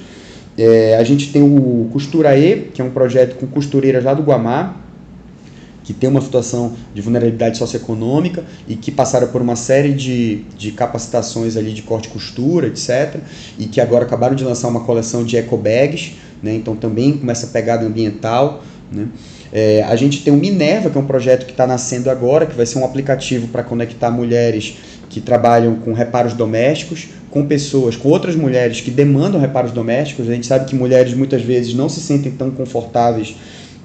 É, 0.58 0.98
a 0.98 1.04
gente 1.04 1.32
tem 1.32 1.44
o 1.44 1.90
Costuraê, 1.94 2.70
que 2.74 2.82
é 2.82 2.84
um 2.84 2.90
projeto 2.90 3.36
com 3.36 3.46
costureiras 3.46 4.04
lá 4.04 4.16
do 4.16 4.24
Guamá, 4.24 4.83
que 5.84 5.94
tem 5.94 6.10
uma 6.10 6.22
situação 6.22 6.74
de 6.94 7.02
vulnerabilidade 7.02 7.58
socioeconômica 7.58 8.44
e 8.68 8.76
que 8.76 8.92
passaram 8.92 9.28
por 9.28 9.42
uma 9.42 9.56
série 9.56 9.94
de, 9.94 10.46
de 10.58 10.72
capacitações 10.72 11.58
ali 11.58 11.74
de 11.74 11.82
corte 11.82 12.08
e 12.08 12.12
costura, 12.12 12.68
etc. 12.68 13.20
E 13.60 13.66
que 13.66 13.82
agora 13.82 14.06
acabaram 14.06 14.36
de 14.36 14.44
lançar 14.44 14.68
uma 14.70 14.82
coleção 14.82 15.24
de 15.24 15.36
eco 15.38 15.58
bags, 15.58 16.14
né? 16.42 16.56
então 16.56 16.76
também 16.76 17.18
com 17.18 17.30
essa 17.30 17.48
pegada 17.48 17.86
ambiental. 17.86 18.64
Né? 18.92 19.08
É, 19.52 19.84
a 19.84 19.96
gente 19.96 20.24
tem 20.24 20.34
o 20.34 20.38
Minerva, 20.38 20.90
que 20.90 20.98
é 20.98 21.02
um 21.02 21.06
projeto 21.06 21.46
que 21.46 21.52
está 21.52 21.68
nascendo 21.68 22.10
agora, 22.10 22.46
que 22.46 22.56
vai 22.56 22.66
ser 22.66 22.80
um 22.80 22.86
aplicativo 22.86 23.48
para 23.50 23.62
conectar 23.62 24.10
mulheres 24.10 24.78
que 25.10 25.22
trabalham 25.22 25.76
com 25.76 25.94
reparos 25.94 26.34
domésticos 26.34 27.10
com 27.34 27.48
pessoas, 27.48 27.96
com 27.96 28.10
outras 28.10 28.36
mulheres 28.36 28.80
que 28.80 28.92
demandam 28.92 29.42
reparos 29.42 29.72
domésticos. 29.72 30.30
A 30.30 30.34
gente 30.34 30.46
sabe 30.46 30.66
que 30.66 30.76
mulheres 30.76 31.16
muitas 31.16 31.42
vezes 31.42 31.74
não 31.74 31.90
se 31.90 32.00
sentem 32.00 32.32
tão 32.32 32.52
confortáveis 32.52 33.36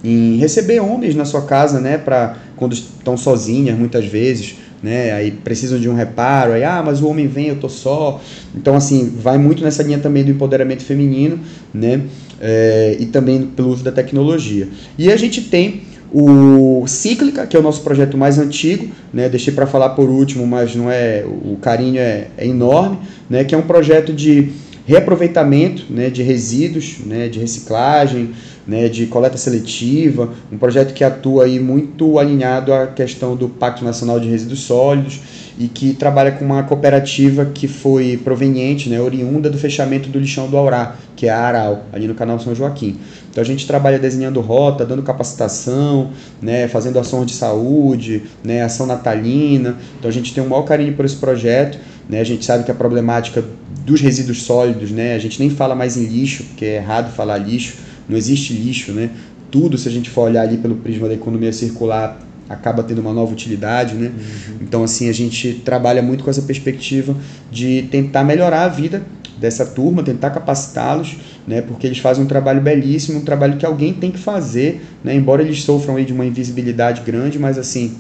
em 0.03 0.37
receber 0.37 0.81
homens 0.81 1.15
na 1.15 1.25
sua 1.25 1.43
casa, 1.43 1.81
né, 1.81 1.99
para 1.99 2.37
quando 2.57 2.73
estão 2.73 3.17
sozinhas 3.17 3.79
muitas 3.79 4.05
vezes, 4.07 4.57
né, 4.83 5.13
aí 5.13 5.31
precisam 5.31 5.79
de 5.79 5.89
um 5.89 5.95
reparo, 5.95 6.53
aí 6.53 6.63
ah, 6.63 6.83
mas 6.85 7.03
o 7.03 7.09
homem 7.09 7.27
vem, 7.27 7.49
eu 7.49 7.57
tô 7.57 7.69
só. 7.69 8.21
Então 8.55 8.75
assim, 8.75 9.13
vai 9.17 9.39
muito 9.39 9.63
nessa 9.63 9.83
linha 9.83 9.99
também 9.99 10.25
do 10.25 10.31
empoderamento 10.31 10.85
feminino, 10.85 11.41
né, 11.75 12.03
é, 12.41 12.97
e 12.99 13.07
também 13.07 13.47
pelo 13.47 13.71
uso 13.71 13.83
da 13.83 13.93
tecnologia. 13.93 14.69
E 14.97 15.11
a 15.11 15.17
gente 15.17 15.43
tem 15.43 15.83
o 16.13 16.85
Cíclica, 16.87 17.47
que 17.47 17.57
é 17.57 17.61
o 17.61 17.63
nosso 17.63 17.83
projeto 17.83 18.17
mais 18.17 18.39
antigo, 18.39 18.89
né, 19.13 19.29
deixei 19.29 19.53
para 19.53 19.67
falar 19.67 19.91
por 19.91 20.09
último, 20.09 20.47
mas 20.47 20.75
não 20.75 20.91
é, 20.91 21.25
o 21.27 21.57
carinho 21.57 21.99
é, 21.99 22.29
é 22.37 22.47
enorme, 22.47 22.99
né, 23.29 23.45
que 23.45 23.55
é 23.55 23.59
um 23.59 23.63
projeto 23.63 24.13
de 24.13 24.53
reaproveitamento 24.89 25.85
né, 25.91 26.09
de 26.09 26.23
resíduos, 26.23 27.01
né, 27.05 27.29
de 27.29 27.39
reciclagem, 27.39 28.31
né, 28.69 28.87
de 28.87 29.07
coleta 29.07 29.39
seletiva, 29.39 30.29
um 30.53 30.59
projeto 30.59 30.93
que 30.93 31.03
atua 31.03 31.45
aí 31.45 31.59
muito 31.59 32.19
alinhado 32.19 32.73
à 32.75 32.87
questão 32.87 33.35
do 33.35 33.49
Pacto 33.49 33.83
Nacional 33.83 34.21
de 34.21 34.29
Resíduos 34.29 34.61
Sólidos 34.61 35.21
e 35.59 35.67
que 35.67 35.95
trabalha 35.95 36.33
com 36.33 36.45
uma 36.45 36.63
cooperativa 36.63 37.47
que 37.47 37.67
foi 37.67 38.21
proveniente, 38.23 38.91
né, 38.91 39.01
oriunda 39.01 39.49
do 39.49 39.57
fechamento 39.57 40.11
do 40.11 40.19
lixão 40.19 40.49
do 40.49 40.57
Aurá, 40.57 40.97
que 41.17 41.27
é 41.27 41.31
a 41.31 41.41
Aral, 41.41 41.87
ali 41.93 42.07
no 42.07 42.15
canal 42.15 42.39
São 42.39 42.55
Joaquim. 42.55 42.99
Então 43.31 43.43
a 43.43 43.47
gente 43.47 43.67
trabalha 43.67 43.99
desenhando 43.99 44.41
rota, 44.41 44.85
dando 44.85 45.03
capacitação, 45.03 46.11
né, 46.41 46.69
fazendo 46.69 46.99
ações 46.99 47.27
de 47.27 47.33
saúde, 47.33 48.25
né, 48.45 48.63
ação 48.63 48.87
natalina. 48.87 49.77
Então 49.99 50.11
a 50.11 50.13
gente 50.13 50.35
tem 50.35 50.45
um 50.45 50.49
maior 50.49 50.63
carinho 50.63 50.93
por 50.93 51.05
esse 51.05 51.17
projeto. 51.17 51.79
Né, 52.09 52.21
a 52.21 52.25
gente 52.25 52.45
sabe 52.45 52.65
que 52.65 52.71
a 52.71 52.75
problemática 52.75 53.45
dos 53.85 54.01
resíduos 54.01 54.43
sólidos, 54.43 54.91
né, 54.91 55.15
a 55.15 55.19
gente 55.19 55.39
nem 55.41 55.51
fala 55.51 55.75
mais 55.75 55.97
em 55.97 56.07
lixo, 56.07 56.45
porque 56.45 56.65
é 56.65 56.77
errado 56.77 57.15
falar 57.15 57.39
lixo, 57.39 57.88
não 58.09 58.17
existe 58.17 58.53
lixo, 58.53 58.93
né? 58.93 59.11
Tudo, 59.51 59.79
se 59.79 59.89
a 59.89 59.91
gente 59.91 60.11
for 60.11 60.23
olhar 60.23 60.43
ali 60.43 60.59
pelo 60.59 60.77
prisma 60.77 61.09
da 61.09 61.15
economia 61.15 61.53
circular, 61.53 62.19
acaba 62.49 62.83
tendo 62.83 63.01
uma 63.01 63.13
nova 63.13 63.33
utilidade, 63.33 63.95
né? 63.95 64.09
Uhum. 64.09 64.57
Então, 64.63 64.83
assim, 64.83 65.09
a 65.09 65.13
gente 65.13 65.61
trabalha 65.65 66.03
muito 66.03 66.25
com 66.25 66.31
essa 66.31 66.43
perspectiva 66.43 67.15
de 67.51 67.83
tentar 67.91 68.25
melhorar 68.25 68.65
a 68.65 68.69
vida 68.69 69.03
dessa 69.39 69.65
turma, 69.65 70.03
tentar 70.03 70.31
capacitá-los, 70.31 71.17
né? 71.47 71.61
Porque 71.61 71.87
eles 71.87 71.99
fazem 71.99 72.25
um 72.25 72.27
trabalho 72.27 72.61
belíssimo, 72.61 73.19
um 73.19 73.25
trabalho 73.25 73.57
que 73.57 73.67
alguém 73.67 73.93
tem 73.93 74.11
que 74.11 74.19
fazer, 74.19 74.83
né? 75.05 75.15
Embora 75.15 75.43
eles 75.43 75.63
sofram 75.63 75.97
aí 75.97 76.05
de 76.05 76.13
uma 76.13 76.25
invisibilidade 76.25 77.03
grande, 77.03 77.39
mas 77.39 77.59
assim, 77.59 77.97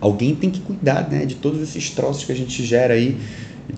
alguém 0.00 0.34
tem 0.34 0.50
que 0.50 0.60
cuidar, 0.60 1.08
né? 1.10 1.24
De 1.24 1.34
todos 1.36 1.60
esses 1.60 1.90
troços 1.90 2.24
que 2.24 2.32
a 2.32 2.36
gente 2.36 2.64
gera 2.64 2.94
aí 2.94 3.16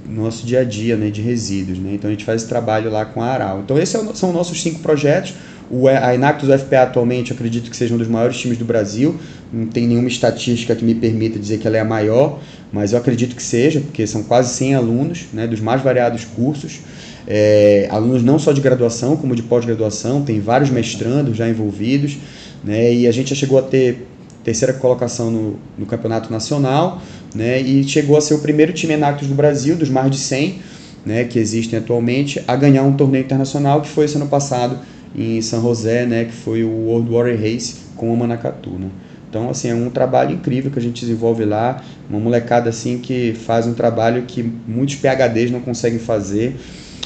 no 0.07 0.25
nosso 0.25 0.47
dia 0.47 0.61
a 0.61 0.65
dia 0.65 0.97
né, 0.97 1.11
de 1.11 1.23
resíduos. 1.23 1.79
Né? 1.79 1.95
Então 1.95 2.09
a 2.09 2.13
gente 2.13 2.25
faz 2.25 2.43
esse 2.43 2.49
trabalho 2.49 2.91
lá 2.91 3.05
com 3.05 3.23
a 3.23 3.27
Aral. 3.27 3.61
Então 3.61 3.79
esses 3.79 3.95
é 3.95 4.15
são 4.15 4.33
nossos 4.33 4.61
cinco 4.61 4.81
projetos. 4.81 5.35
O, 5.71 5.87
a 5.87 6.15
Enactus 6.15 6.49
UFPA 6.49 6.83
atualmente 6.83 7.33
acredito 7.33 7.71
que 7.71 7.77
seja 7.77 7.95
um 7.95 7.99
dos 7.99 8.09
maiores 8.09 8.39
times 8.39 8.57
do 8.57 8.65
Brasil. 8.65 9.17
Não 9.53 9.67
tem 9.67 9.87
nenhuma 9.87 10.09
estatística 10.09 10.75
que 10.75 10.85
me 10.85 10.95
permita 10.95 11.39
dizer 11.39 11.59
que 11.59 11.67
ela 11.67 11.77
é 11.77 11.81
a 11.81 11.85
maior, 11.85 12.41
mas 12.73 12.93
eu 12.93 12.99
acredito 12.99 13.37
que 13.37 13.43
seja, 13.43 13.81
porque 13.81 14.07
são 14.07 14.23
quase 14.23 14.55
100 14.55 14.75
alunos 14.75 15.27
né, 15.33 15.47
dos 15.47 15.61
mais 15.61 15.83
variados 15.83 16.25
cursos. 16.25 16.81
É, 17.27 17.87
alunos 17.91 18.23
não 18.23 18.39
só 18.39 18.53
de 18.53 18.61
graduação, 18.63 19.15
como 19.17 19.37
de 19.37 19.43
pós-graduação, 19.43 20.23
tem 20.23 20.41
vários 20.41 20.71
mestrandos 20.71 21.37
já 21.37 21.49
envolvidos. 21.49 22.17
Né, 22.65 22.93
e 22.95 23.07
a 23.07 23.13
gente 23.13 23.31
já 23.31 23.37
chegou 23.37 23.59
a 23.59 23.63
ter 23.63 24.07
terceira 24.43 24.73
colocação 24.73 25.31
no, 25.31 25.59
no 25.77 25.85
campeonato 25.85 26.33
nacional, 26.33 27.03
né, 27.39 27.61
e 27.61 27.85
chegou 27.85 28.17
a 28.17 28.21
ser 28.21 28.35
o 28.35 28.41
primeiro 28.41 28.73
time 28.73 28.95
Enactus 28.95 29.29
do 29.29 29.35
Brasil, 29.35 29.77
dos 29.77 29.89
mais 29.89 30.11
de 30.11 30.19
100 30.19 30.59
né, 31.07 31.25
que 31.25 31.39
existem 31.39 31.79
atualmente, 31.79 32.43
a 32.47 32.57
ganhar 32.57 32.83
um 32.83 32.93
torneio 32.93 33.25
internacional 33.25 33.81
que 33.81 33.89
foi 33.89 34.07
esse 34.07 34.17
ano 34.17 34.27
passado 34.27 34.79
em 35.17 35.41
São 35.41 35.63
José, 35.63 36.05
né, 36.05 36.25
que 36.25 36.33
foi 36.33 36.65
o 36.65 36.71
World 36.71 37.11
Warrior 37.11 37.39
Race 37.41 37.77
com 37.97 38.13
o 38.13 38.17
Manacatu. 38.17 38.71
Né. 38.71 38.89
Então, 39.31 39.49
assim, 39.49 39.71
é 39.71 39.75
um 39.75 39.89
trabalho 39.89 40.35
incrível 40.35 40.71
que 40.71 40.79
a 40.79 40.83
gente 40.83 41.01
desenvolve 41.01 41.45
lá, 41.45 41.83
uma 42.11 42.19
molecada 42.19 42.69
assim 42.69 42.99
que 42.99 43.35
faz 43.35 43.67
um 43.67 43.75
trabalho 43.75 44.25
que 44.27 44.43
muitos 44.43 44.97
PHDs 44.97 45.51
não 45.51 45.61
conseguem 45.61 45.99
fazer, 45.99 46.57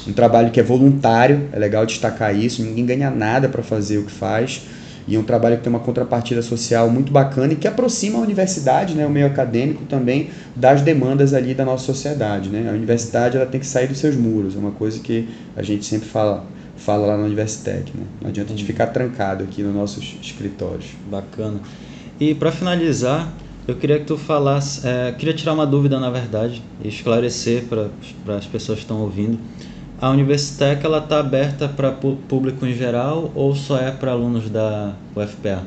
um 0.09 0.13
trabalho 0.13 0.51
que 0.51 0.59
é 0.59 0.63
voluntário, 0.63 1.49
é 1.53 1.59
legal 1.59 1.85
destacar 1.85 2.35
isso, 2.35 2.63
ninguém 2.63 2.87
ganha 2.87 3.11
nada 3.11 3.49
para 3.49 3.63
fazer 3.63 3.99
o 3.99 4.05
que 4.05 4.13
faz, 4.13 4.63
e 5.07 5.17
é 5.17 5.19
um 5.19 5.23
trabalho 5.23 5.57
que 5.57 5.63
tem 5.63 5.71
uma 5.71 5.81
contrapartida 5.81 6.43
social 6.43 6.89
muito 6.91 7.13
bacana 7.13 7.53
e 7.53 7.57
que 7.57 7.67
aproxima 7.67 8.19
a 8.19 8.23
universidade, 8.23 8.95
né, 8.95 9.07
o 9.07 9.11
meio 9.11 9.27
acadêmico 9.27 9.85
também 9.85 10.31
das 10.55 10.83
demandas 10.83 11.35
ali 11.35 11.55
da 11.55 11.65
nossa 11.65 11.85
sociedade, 11.85 12.49
né? 12.49 12.69
A 12.71 12.73
universidade 12.73 13.37
ela 13.37 13.47
tem 13.47 13.61
que 13.61 13.67
sair 13.67 13.89
dos 13.89 13.99
seus 13.99 14.17
muros, 14.17 14.55
é 14.55 14.59
uma 14.59 14.71
coisa 14.71 15.01
que 15.01 15.29
a 15.57 15.63
gente 15.63 15.85
sempre 15.85 16.09
fala 16.09 16.45
fala 16.77 17.07
lá 17.07 17.17
na 17.17 17.25
Universitec, 17.25 17.93
né? 17.97 18.05
Não 18.21 18.29
adianta 18.29 18.53
a 18.53 18.57
gente 18.57 18.67
ficar 18.67 18.89
trancado 18.89 19.45
aqui 19.45 19.63
nos 19.63 19.75
nossos 19.75 20.17
escritórios. 20.21 20.87
Bacana. 21.09 21.61
E 22.19 22.35
para 22.35 22.51
finalizar, 22.51 23.33
eu 23.69 23.77
queria 23.77 23.99
que 24.01 24.05
tu 24.05 24.17
falasse, 24.17 24.87
é, 24.87 25.13
queria 25.13 25.35
tirar 25.35 25.53
uma 25.53 25.67
dúvida 25.67 26.01
na 26.01 26.11
verdade 26.11 26.63
e 26.83 26.89
esclarecer 26.89 27.65
para 27.65 28.37
as 28.37 28.47
pessoas 28.47 28.79
que 28.79 28.85
estão 28.85 29.01
ouvindo 29.01 29.39
a 30.03 30.11
Universitec 30.11 30.85
ela 30.85 30.99
está 30.99 31.21
aberta 31.21 31.69
para 31.69 31.93
público 31.93 32.67
em 32.67 32.75
geral 32.75 33.31
ou 33.37 33.55
só 33.55 33.79
é 33.79 33.93
para 33.93 34.11
alunos 34.11 34.51
da 34.51 34.95
UFPA? 35.15 35.63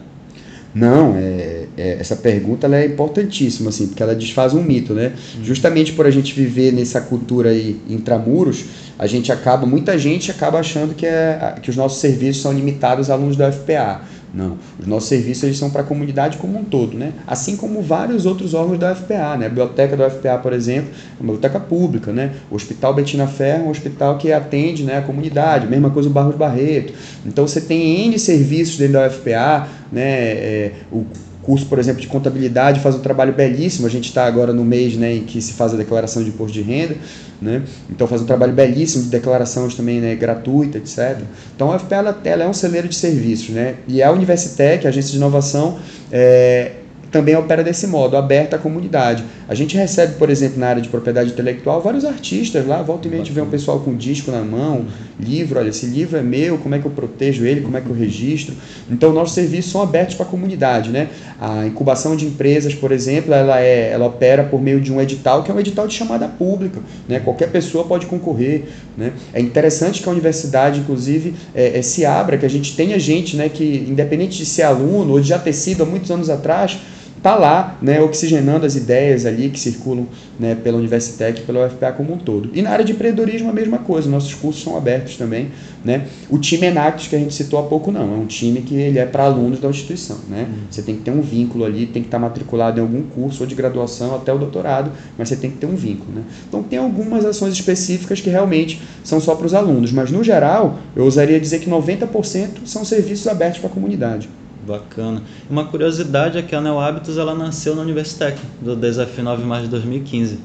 Não, 0.74 1.16
é, 1.16 1.68
é, 1.78 1.94
essa 2.02 2.18
pergunta 2.18 2.68
é 2.68 2.86
importantíssima, 2.86 3.70
assim, 3.70 3.88
porque 3.88 4.04
ela 4.04 4.14
desfaz 4.14 4.54
um 4.54 4.62
mito, 4.62 4.94
né? 4.94 5.14
Uhum. 5.38 5.46
Justamente 5.46 5.94
por 5.94 6.06
a 6.06 6.12
gente 6.12 6.34
viver 6.34 6.74
nessa 6.74 7.00
cultura 7.00 7.52
aí 7.52 7.80
intramuros, 7.88 8.66
a 9.00 9.08
gente 9.08 9.32
acaba, 9.32 9.66
muita 9.66 9.98
gente 9.98 10.30
acaba 10.30 10.60
achando 10.60 10.94
que, 10.94 11.06
é, 11.06 11.56
que 11.62 11.70
os 11.70 11.78
nossos 11.78 12.02
serviços 12.02 12.42
são 12.42 12.52
limitados 12.52 13.10
a 13.10 13.14
alunos 13.14 13.38
da 13.38 13.50
FPA. 13.50 14.02
Não, 14.34 14.58
os 14.80 14.86
nossos 14.86 15.08
serviços 15.08 15.44
eles 15.44 15.58
são 15.58 15.70
para 15.70 15.82
a 15.82 15.84
comunidade 15.84 16.38
como 16.38 16.60
um 16.60 16.64
todo, 16.64 16.98
né? 16.98 17.14
Assim 17.26 17.56
como 17.56 17.82
vários 17.82 18.26
outros 18.26 18.54
órgãos 18.54 18.78
da 18.78 18.92
UFPA, 18.92 19.38
né? 19.38 19.46
A 19.46 19.50
biblioteca 19.50 19.96
da 19.96 20.08
UFPA, 20.08 20.38
por 20.40 20.52
exemplo, 20.52 20.90
é 20.92 21.24
uma 21.24 21.34
biblioteca 21.34 21.60
pública, 21.60 22.12
né? 22.12 22.34
O 22.52 22.56
Hospital 22.56 22.94
Betina 22.94 23.28
Ferro 23.28 23.64
é 23.64 23.68
um 23.68 23.70
hospital 23.70 24.18
que 24.18 24.34
atende 24.34 24.84
né, 24.84 24.98
a 24.98 25.02
comunidade, 25.02 25.68
mesma 25.68 25.90
coisa 25.90 26.10
o 26.10 26.12
Barros 26.12 26.36
Barreto. 26.36 26.94
Então 27.26 27.48
você 27.48 27.62
tem 27.62 28.06
N 28.08 28.20
serviços 28.20 28.78
dentro 28.78 28.94
da 28.94 29.08
UFPA, 29.08 29.68
né? 29.92 30.02
É, 30.04 30.72
o 30.92 31.06
curso, 31.46 31.66
por 31.68 31.78
exemplo, 31.78 32.02
de 32.02 32.08
contabilidade 32.08 32.80
faz 32.80 32.96
um 32.96 33.00
trabalho 33.00 33.32
belíssimo. 33.32 33.86
A 33.86 33.90
gente 33.90 34.06
está 34.06 34.26
agora 34.26 34.52
no 34.52 34.66
mês 34.66 34.96
né, 34.96 35.14
em 35.16 35.24
que 35.24 35.42
se 35.42 35.54
faz 35.54 35.74
a 35.74 35.78
declaração 35.78 36.24
de 36.24 36.30
imposto 36.30 36.54
de 36.54 36.62
renda, 36.62 36.96
né? 37.42 37.62
então 37.90 38.08
faz 38.08 38.22
um 38.22 38.26
trabalho 38.26 38.54
belíssimo 38.54 39.04
de 39.04 39.10
declarações 39.10 39.76
também 39.76 40.02
né, 40.02 40.16
gratuita, 40.16 40.80
etc. 40.80 41.20
Então 41.56 41.72
a 41.72 41.78
FPA 41.78 41.96
ela, 41.96 42.22
ela 42.24 42.44
é 42.44 42.48
um 42.48 42.54
celeiro 42.54 42.88
de 42.88 42.96
serviços. 42.96 43.50
Né? 43.50 43.76
E 43.88 44.02
a 44.02 44.12
Universitec, 44.12 44.86
a 44.86 44.90
agência 44.90 45.12
de 45.12 45.18
inovação, 45.18 45.78
é, 46.12 46.72
também 47.12 47.36
opera 47.36 47.64
desse 47.64 47.88
modo, 47.88 48.18
aberta 48.18 48.56
à 48.56 48.60
comunidade. 48.60 49.24
A 49.48 49.56
gente 49.56 49.78
recebe, 49.78 50.16
por 50.16 50.30
exemplo, 50.30 50.60
na 50.60 50.68
área 50.68 50.82
de 50.82 50.90
propriedade 50.90 51.32
intelectual, 51.32 51.82
vários 51.82 52.04
artistas 52.04 52.66
lá, 52.66 52.82
volta 52.82 53.08
e 53.08 53.12
meia 53.12 53.22
a 53.22 53.26
gente 53.26 53.34
vê 53.34 53.42
um 53.42 53.50
pessoal 53.50 53.80
com 53.80 53.96
disco 53.96 54.32
na 54.32 54.42
mão, 54.42 54.86
livro, 55.20 55.60
olha, 55.60 55.70
esse 55.70 55.86
livro 55.86 56.18
é 56.18 56.22
meu, 56.22 56.58
como 56.58 56.76
é 56.76 56.80
que 56.80 56.86
eu 56.86 56.92
protejo 56.92 57.46
ele, 57.46 57.62
como 57.62 57.78
é 57.78 57.82
que 57.82 57.90
eu 57.90 57.96
registro. 57.96 58.56
Então, 58.90 59.14
nossos 59.14 59.34
serviços 59.34 59.72
são 59.72 59.82
abertos 59.82 60.16
para 60.16 60.26
a 60.26 60.30
comunidade, 60.30 60.90
né? 60.90 61.10
A 61.40 61.66
incubação 61.66 62.16
de 62.16 62.26
empresas, 62.26 62.74
por 62.74 62.92
exemplo, 62.92 63.34
ela, 63.34 63.62
é, 63.62 63.92
ela 63.92 64.06
opera 64.06 64.44
por 64.44 64.62
meio 64.62 64.82
de 64.82 64.92
um 64.92 65.00
edital, 65.00 65.44
que 65.44 65.52
é 65.52 65.54
um 65.54 65.60
edital 65.60 65.88
de 65.88 65.94
chamada 65.94 66.28
pública, 66.28 66.80
né? 67.08 67.20
Qualquer 67.20 67.50
pessoa 67.50 67.86
pode 67.86 68.06
concorrer, 68.06 68.64
né? 68.98 69.14
É 69.34 69.40
interessante 69.40 70.02
que 70.02 70.10
a 70.10 70.12
universidade, 70.12 70.80
inclusive, 70.80 71.34
é, 71.54 71.80
é, 71.80 71.82
se 71.82 72.06
abra, 72.06 72.38
que 72.38 72.46
a 72.46 72.50
gente 72.50 72.76
tenha 72.76 73.00
gente, 73.00 73.36
né, 73.36 73.50
que 73.50 73.86
independente 73.88 74.38
de 74.38 74.46
ser 74.46 74.64
aluno 74.64 75.14
ou 75.14 75.20
de 75.20 75.28
já 75.28 75.40
ter 75.40 75.54
sido 75.54 75.84
há 75.84 75.86
muitos 75.86 76.12
anos 76.12 76.30
atrás, 76.30 76.80
está 77.26 77.36
lá, 77.36 77.76
né, 77.82 78.00
oxigenando 78.00 78.68
as 78.68 78.76
ideias 78.76 79.26
ali 79.26 79.50
que 79.50 79.60
circulam 79.60 80.08
né, 80.40 80.54
pela 80.54 80.78
Universitec 80.78 81.42
e 81.42 81.44
pela 81.44 81.66
UFPA 81.66 81.92
como 81.92 82.14
um 82.14 82.18
todo. 82.20 82.52
E 82.54 82.62
na 82.62 82.70
área 82.70 82.86
de 82.86 82.92
empreendedorismo 82.92 83.50
a 83.50 83.54
mesma 83.54 83.80
coisa, 83.80 84.08
nossos 84.08 84.36
cursos 84.36 84.64
são 84.64 84.78
abertos 84.78 85.18
também. 85.18 85.50
Né? 85.84 86.06
O 86.30 86.38
time 86.38 86.68
Enactus 86.68 87.08
que 87.08 87.16
a 87.16 87.20
gente 87.20 87.34
citou 87.34 87.58
há 87.58 87.64
pouco 87.64 87.92
não, 87.92 88.14
é 88.14 88.18
um 88.18 88.28
time 88.28 88.62
que 88.62 88.76
ele 88.76 89.00
é 89.00 89.08
para 89.08 89.24
alunos 89.24 89.60
da 89.60 89.68
instituição. 89.68 90.20
Né? 90.30 90.44
Uhum. 90.48 90.56
Você 90.70 90.84
tem 90.84 90.98
que 90.98 91.02
ter 91.02 91.10
um 91.10 91.22
vínculo 91.22 91.66
ali, 91.66 91.88
tem 91.88 92.04
que 92.04 92.08
estar 92.08 92.20
tá 92.20 92.22
matriculado 92.22 92.80
em 92.80 92.84
algum 92.84 93.02
curso 93.02 93.42
ou 93.42 93.48
de 93.48 93.56
graduação 93.56 94.14
até 94.14 94.32
o 94.32 94.38
doutorado, 94.38 94.92
mas 95.18 95.28
você 95.28 95.36
tem 95.36 95.50
que 95.50 95.58
ter 95.58 95.66
um 95.66 95.76
vínculo. 95.76 96.14
Né? 96.14 96.22
Então 96.48 96.62
tem 96.62 96.78
algumas 96.78 97.26
ações 97.26 97.54
específicas 97.54 98.22
que 98.22 98.30
realmente 98.30 98.80
são 99.04 99.20
só 99.20 99.34
para 99.34 99.48
os 99.48 99.54
alunos, 99.56 99.92
mas 99.92 100.12
no 100.12 100.24
geral 100.24 100.78
eu 100.96 101.04
ousaria 101.04 101.40
dizer 101.40 101.58
que 101.58 101.70
90% 101.70 102.66
são 102.66 102.86
serviços 102.86 103.28
abertos 103.28 103.60
para 103.60 103.70
a 103.70 103.74
comunidade. 103.74 104.30
Bacana. 104.66 105.22
Uma 105.50 105.66
curiosidade 105.66 106.38
é 106.38 106.42
que 106.42 106.56
a 106.56 106.62
Neo 106.62 106.80
Hábitos 106.80 107.18
ela 107.18 107.36
nasceu 107.36 107.76
na 107.76 107.82
Universitec, 107.82 108.40
do 108.62 108.76
Desafio 108.76 109.24
9 109.24 109.42
de 109.42 109.48
março 109.48 109.64
de 109.66 109.70
2015. 109.70 110.40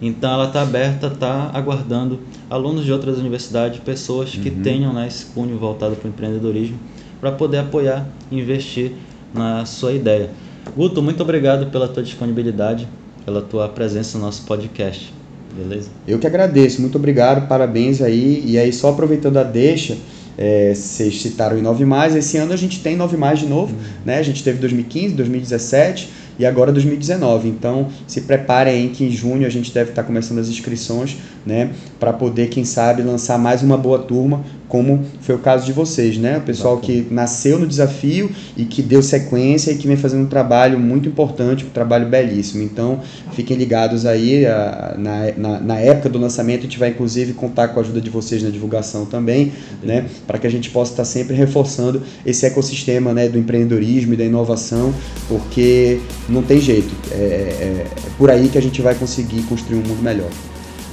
Então 0.00 0.32
ela 0.32 0.46
está 0.46 0.62
aberta, 0.62 1.06
está 1.08 1.50
aguardando 1.52 2.20
alunos 2.50 2.84
de 2.84 2.92
outras 2.92 3.18
universidades, 3.18 3.80
pessoas 3.80 4.30
que 4.30 4.48
uhum. 4.48 4.62
tenham 4.62 4.92
né, 4.92 5.06
esse 5.06 5.26
cunho 5.26 5.58
voltado 5.58 5.96
para 5.96 6.06
o 6.06 6.10
empreendedorismo, 6.10 6.78
para 7.20 7.32
poder 7.32 7.58
apoiar 7.58 8.06
e 8.30 8.38
investir 8.38 8.92
na 9.32 9.64
sua 9.64 9.92
ideia. 9.92 10.30
Guto, 10.76 11.02
muito 11.02 11.22
obrigado 11.22 11.70
pela 11.70 11.88
tua 11.88 12.02
disponibilidade, 12.02 12.88
pela 13.24 13.42
tua 13.42 13.68
presença 13.68 14.18
no 14.18 14.24
nosso 14.24 14.44
podcast. 14.44 15.12
Beleza? 15.56 15.88
Eu 16.06 16.18
que 16.18 16.26
agradeço, 16.26 16.80
muito 16.80 16.98
obrigado, 16.98 17.46
parabéns 17.46 18.02
aí. 18.02 18.42
E 18.44 18.58
aí, 18.58 18.72
só 18.72 18.90
aproveitando 18.90 19.36
a 19.36 19.44
deixa, 19.44 19.96
é, 20.36 20.72
vocês 20.74 21.20
citaram 21.20 21.58
em 21.58 21.62
9 21.62 21.84
mais, 21.84 22.14
esse 22.16 22.36
ano 22.36 22.52
a 22.52 22.56
gente 22.56 22.80
tem 22.80 22.96
9 22.96 23.16
mais 23.16 23.38
de 23.38 23.46
novo, 23.46 23.74
uhum. 23.74 23.80
né? 24.04 24.18
A 24.18 24.22
gente 24.22 24.42
teve 24.42 24.58
2015, 24.58 25.14
2017 25.14 26.10
e 26.38 26.44
agora 26.44 26.72
2019. 26.72 27.48
Então, 27.48 27.88
se 28.06 28.22
preparem 28.22 28.88
que 28.88 29.04
em 29.04 29.10
junho 29.10 29.46
a 29.46 29.50
gente 29.50 29.72
deve 29.72 29.90
estar 29.90 30.02
começando 30.02 30.38
as 30.38 30.48
inscrições, 30.48 31.16
né, 31.44 31.70
para 32.00 32.12
poder, 32.12 32.48
quem 32.48 32.64
sabe, 32.64 33.02
lançar 33.02 33.38
mais 33.38 33.62
uma 33.62 33.76
boa 33.76 33.98
turma 33.98 34.42
como 34.74 35.04
foi 35.20 35.36
o 35.36 35.38
caso 35.38 35.64
de 35.64 35.72
vocês, 35.72 36.18
né? 36.18 36.38
O 36.38 36.40
pessoal 36.40 36.78
que 36.78 37.06
nasceu 37.08 37.60
no 37.60 37.66
desafio 37.66 38.28
e 38.56 38.64
que 38.64 38.82
deu 38.82 39.02
sequência 39.02 39.70
e 39.70 39.76
que 39.76 39.86
vem 39.86 39.96
fazendo 39.96 40.24
um 40.24 40.26
trabalho 40.26 40.80
muito 40.80 41.08
importante, 41.08 41.64
um 41.64 41.70
trabalho 41.70 42.08
belíssimo. 42.08 42.60
Então, 42.60 43.00
fiquem 43.34 43.56
ligados 43.56 44.04
aí, 44.04 44.44
a, 44.44 44.96
na, 44.98 45.32
na, 45.36 45.60
na, 45.60 45.78
época 45.78 46.08
do 46.08 46.18
lançamento, 46.18 46.60
a 46.60 46.62
gente 46.62 46.76
vai 46.76 46.88
inclusive 46.88 47.34
contar 47.34 47.68
com 47.68 47.78
a 47.78 47.82
ajuda 47.84 48.00
de 48.00 48.10
vocês 48.10 48.42
na 48.42 48.50
divulgação 48.50 49.06
também, 49.06 49.52
né? 49.80 50.06
Para 50.26 50.38
que 50.38 50.46
a 50.48 50.50
gente 50.50 50.70
possa 50.70 50.92
estar 50.92 51.04
sempre 51.04 51.36
reforçando 51.36 52.02
esse 52.26 52.44
ecossistema 52.44 53.14
né, 53.14 53.28
do 53.28 53.38
empreendedorismo 53.38 54.14
e 54.14 54.16
da 54.16 54.24
inovação, 54.24 54.92
porque 55.28 56.00
não 56.28 56.42
tem 56.42 56.60
jeito. 56.60 56.92
É, 57.12 57.14
é, 57.14 57.86
é 57.86 58.10
por 58.18 58.28
aí 58.28 58.48
que 58.48 58.58
a 58.58 58.62
gente 58.62 58.82
vai 58.82 58.96
conseguir 58.96 59.42
construir 59.42 59.78
um 59.78 59.82
mundo 59.82 60.02
melhor. 60.02 60.30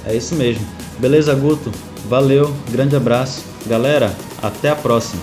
É 0.05 0.15
isso 0.15 0.35
mesmo. 0.35 0.65
Beleza, 0.99 1.33
Guto? 1.35 1.71
Valeu, 2.07 2.53
grande 2.69 2.95
abraço. 2.95 3.43
Galera, 3.65 4.15
até 4.41 4.69
a 4.69 4.75
próxima. 4.75 5.21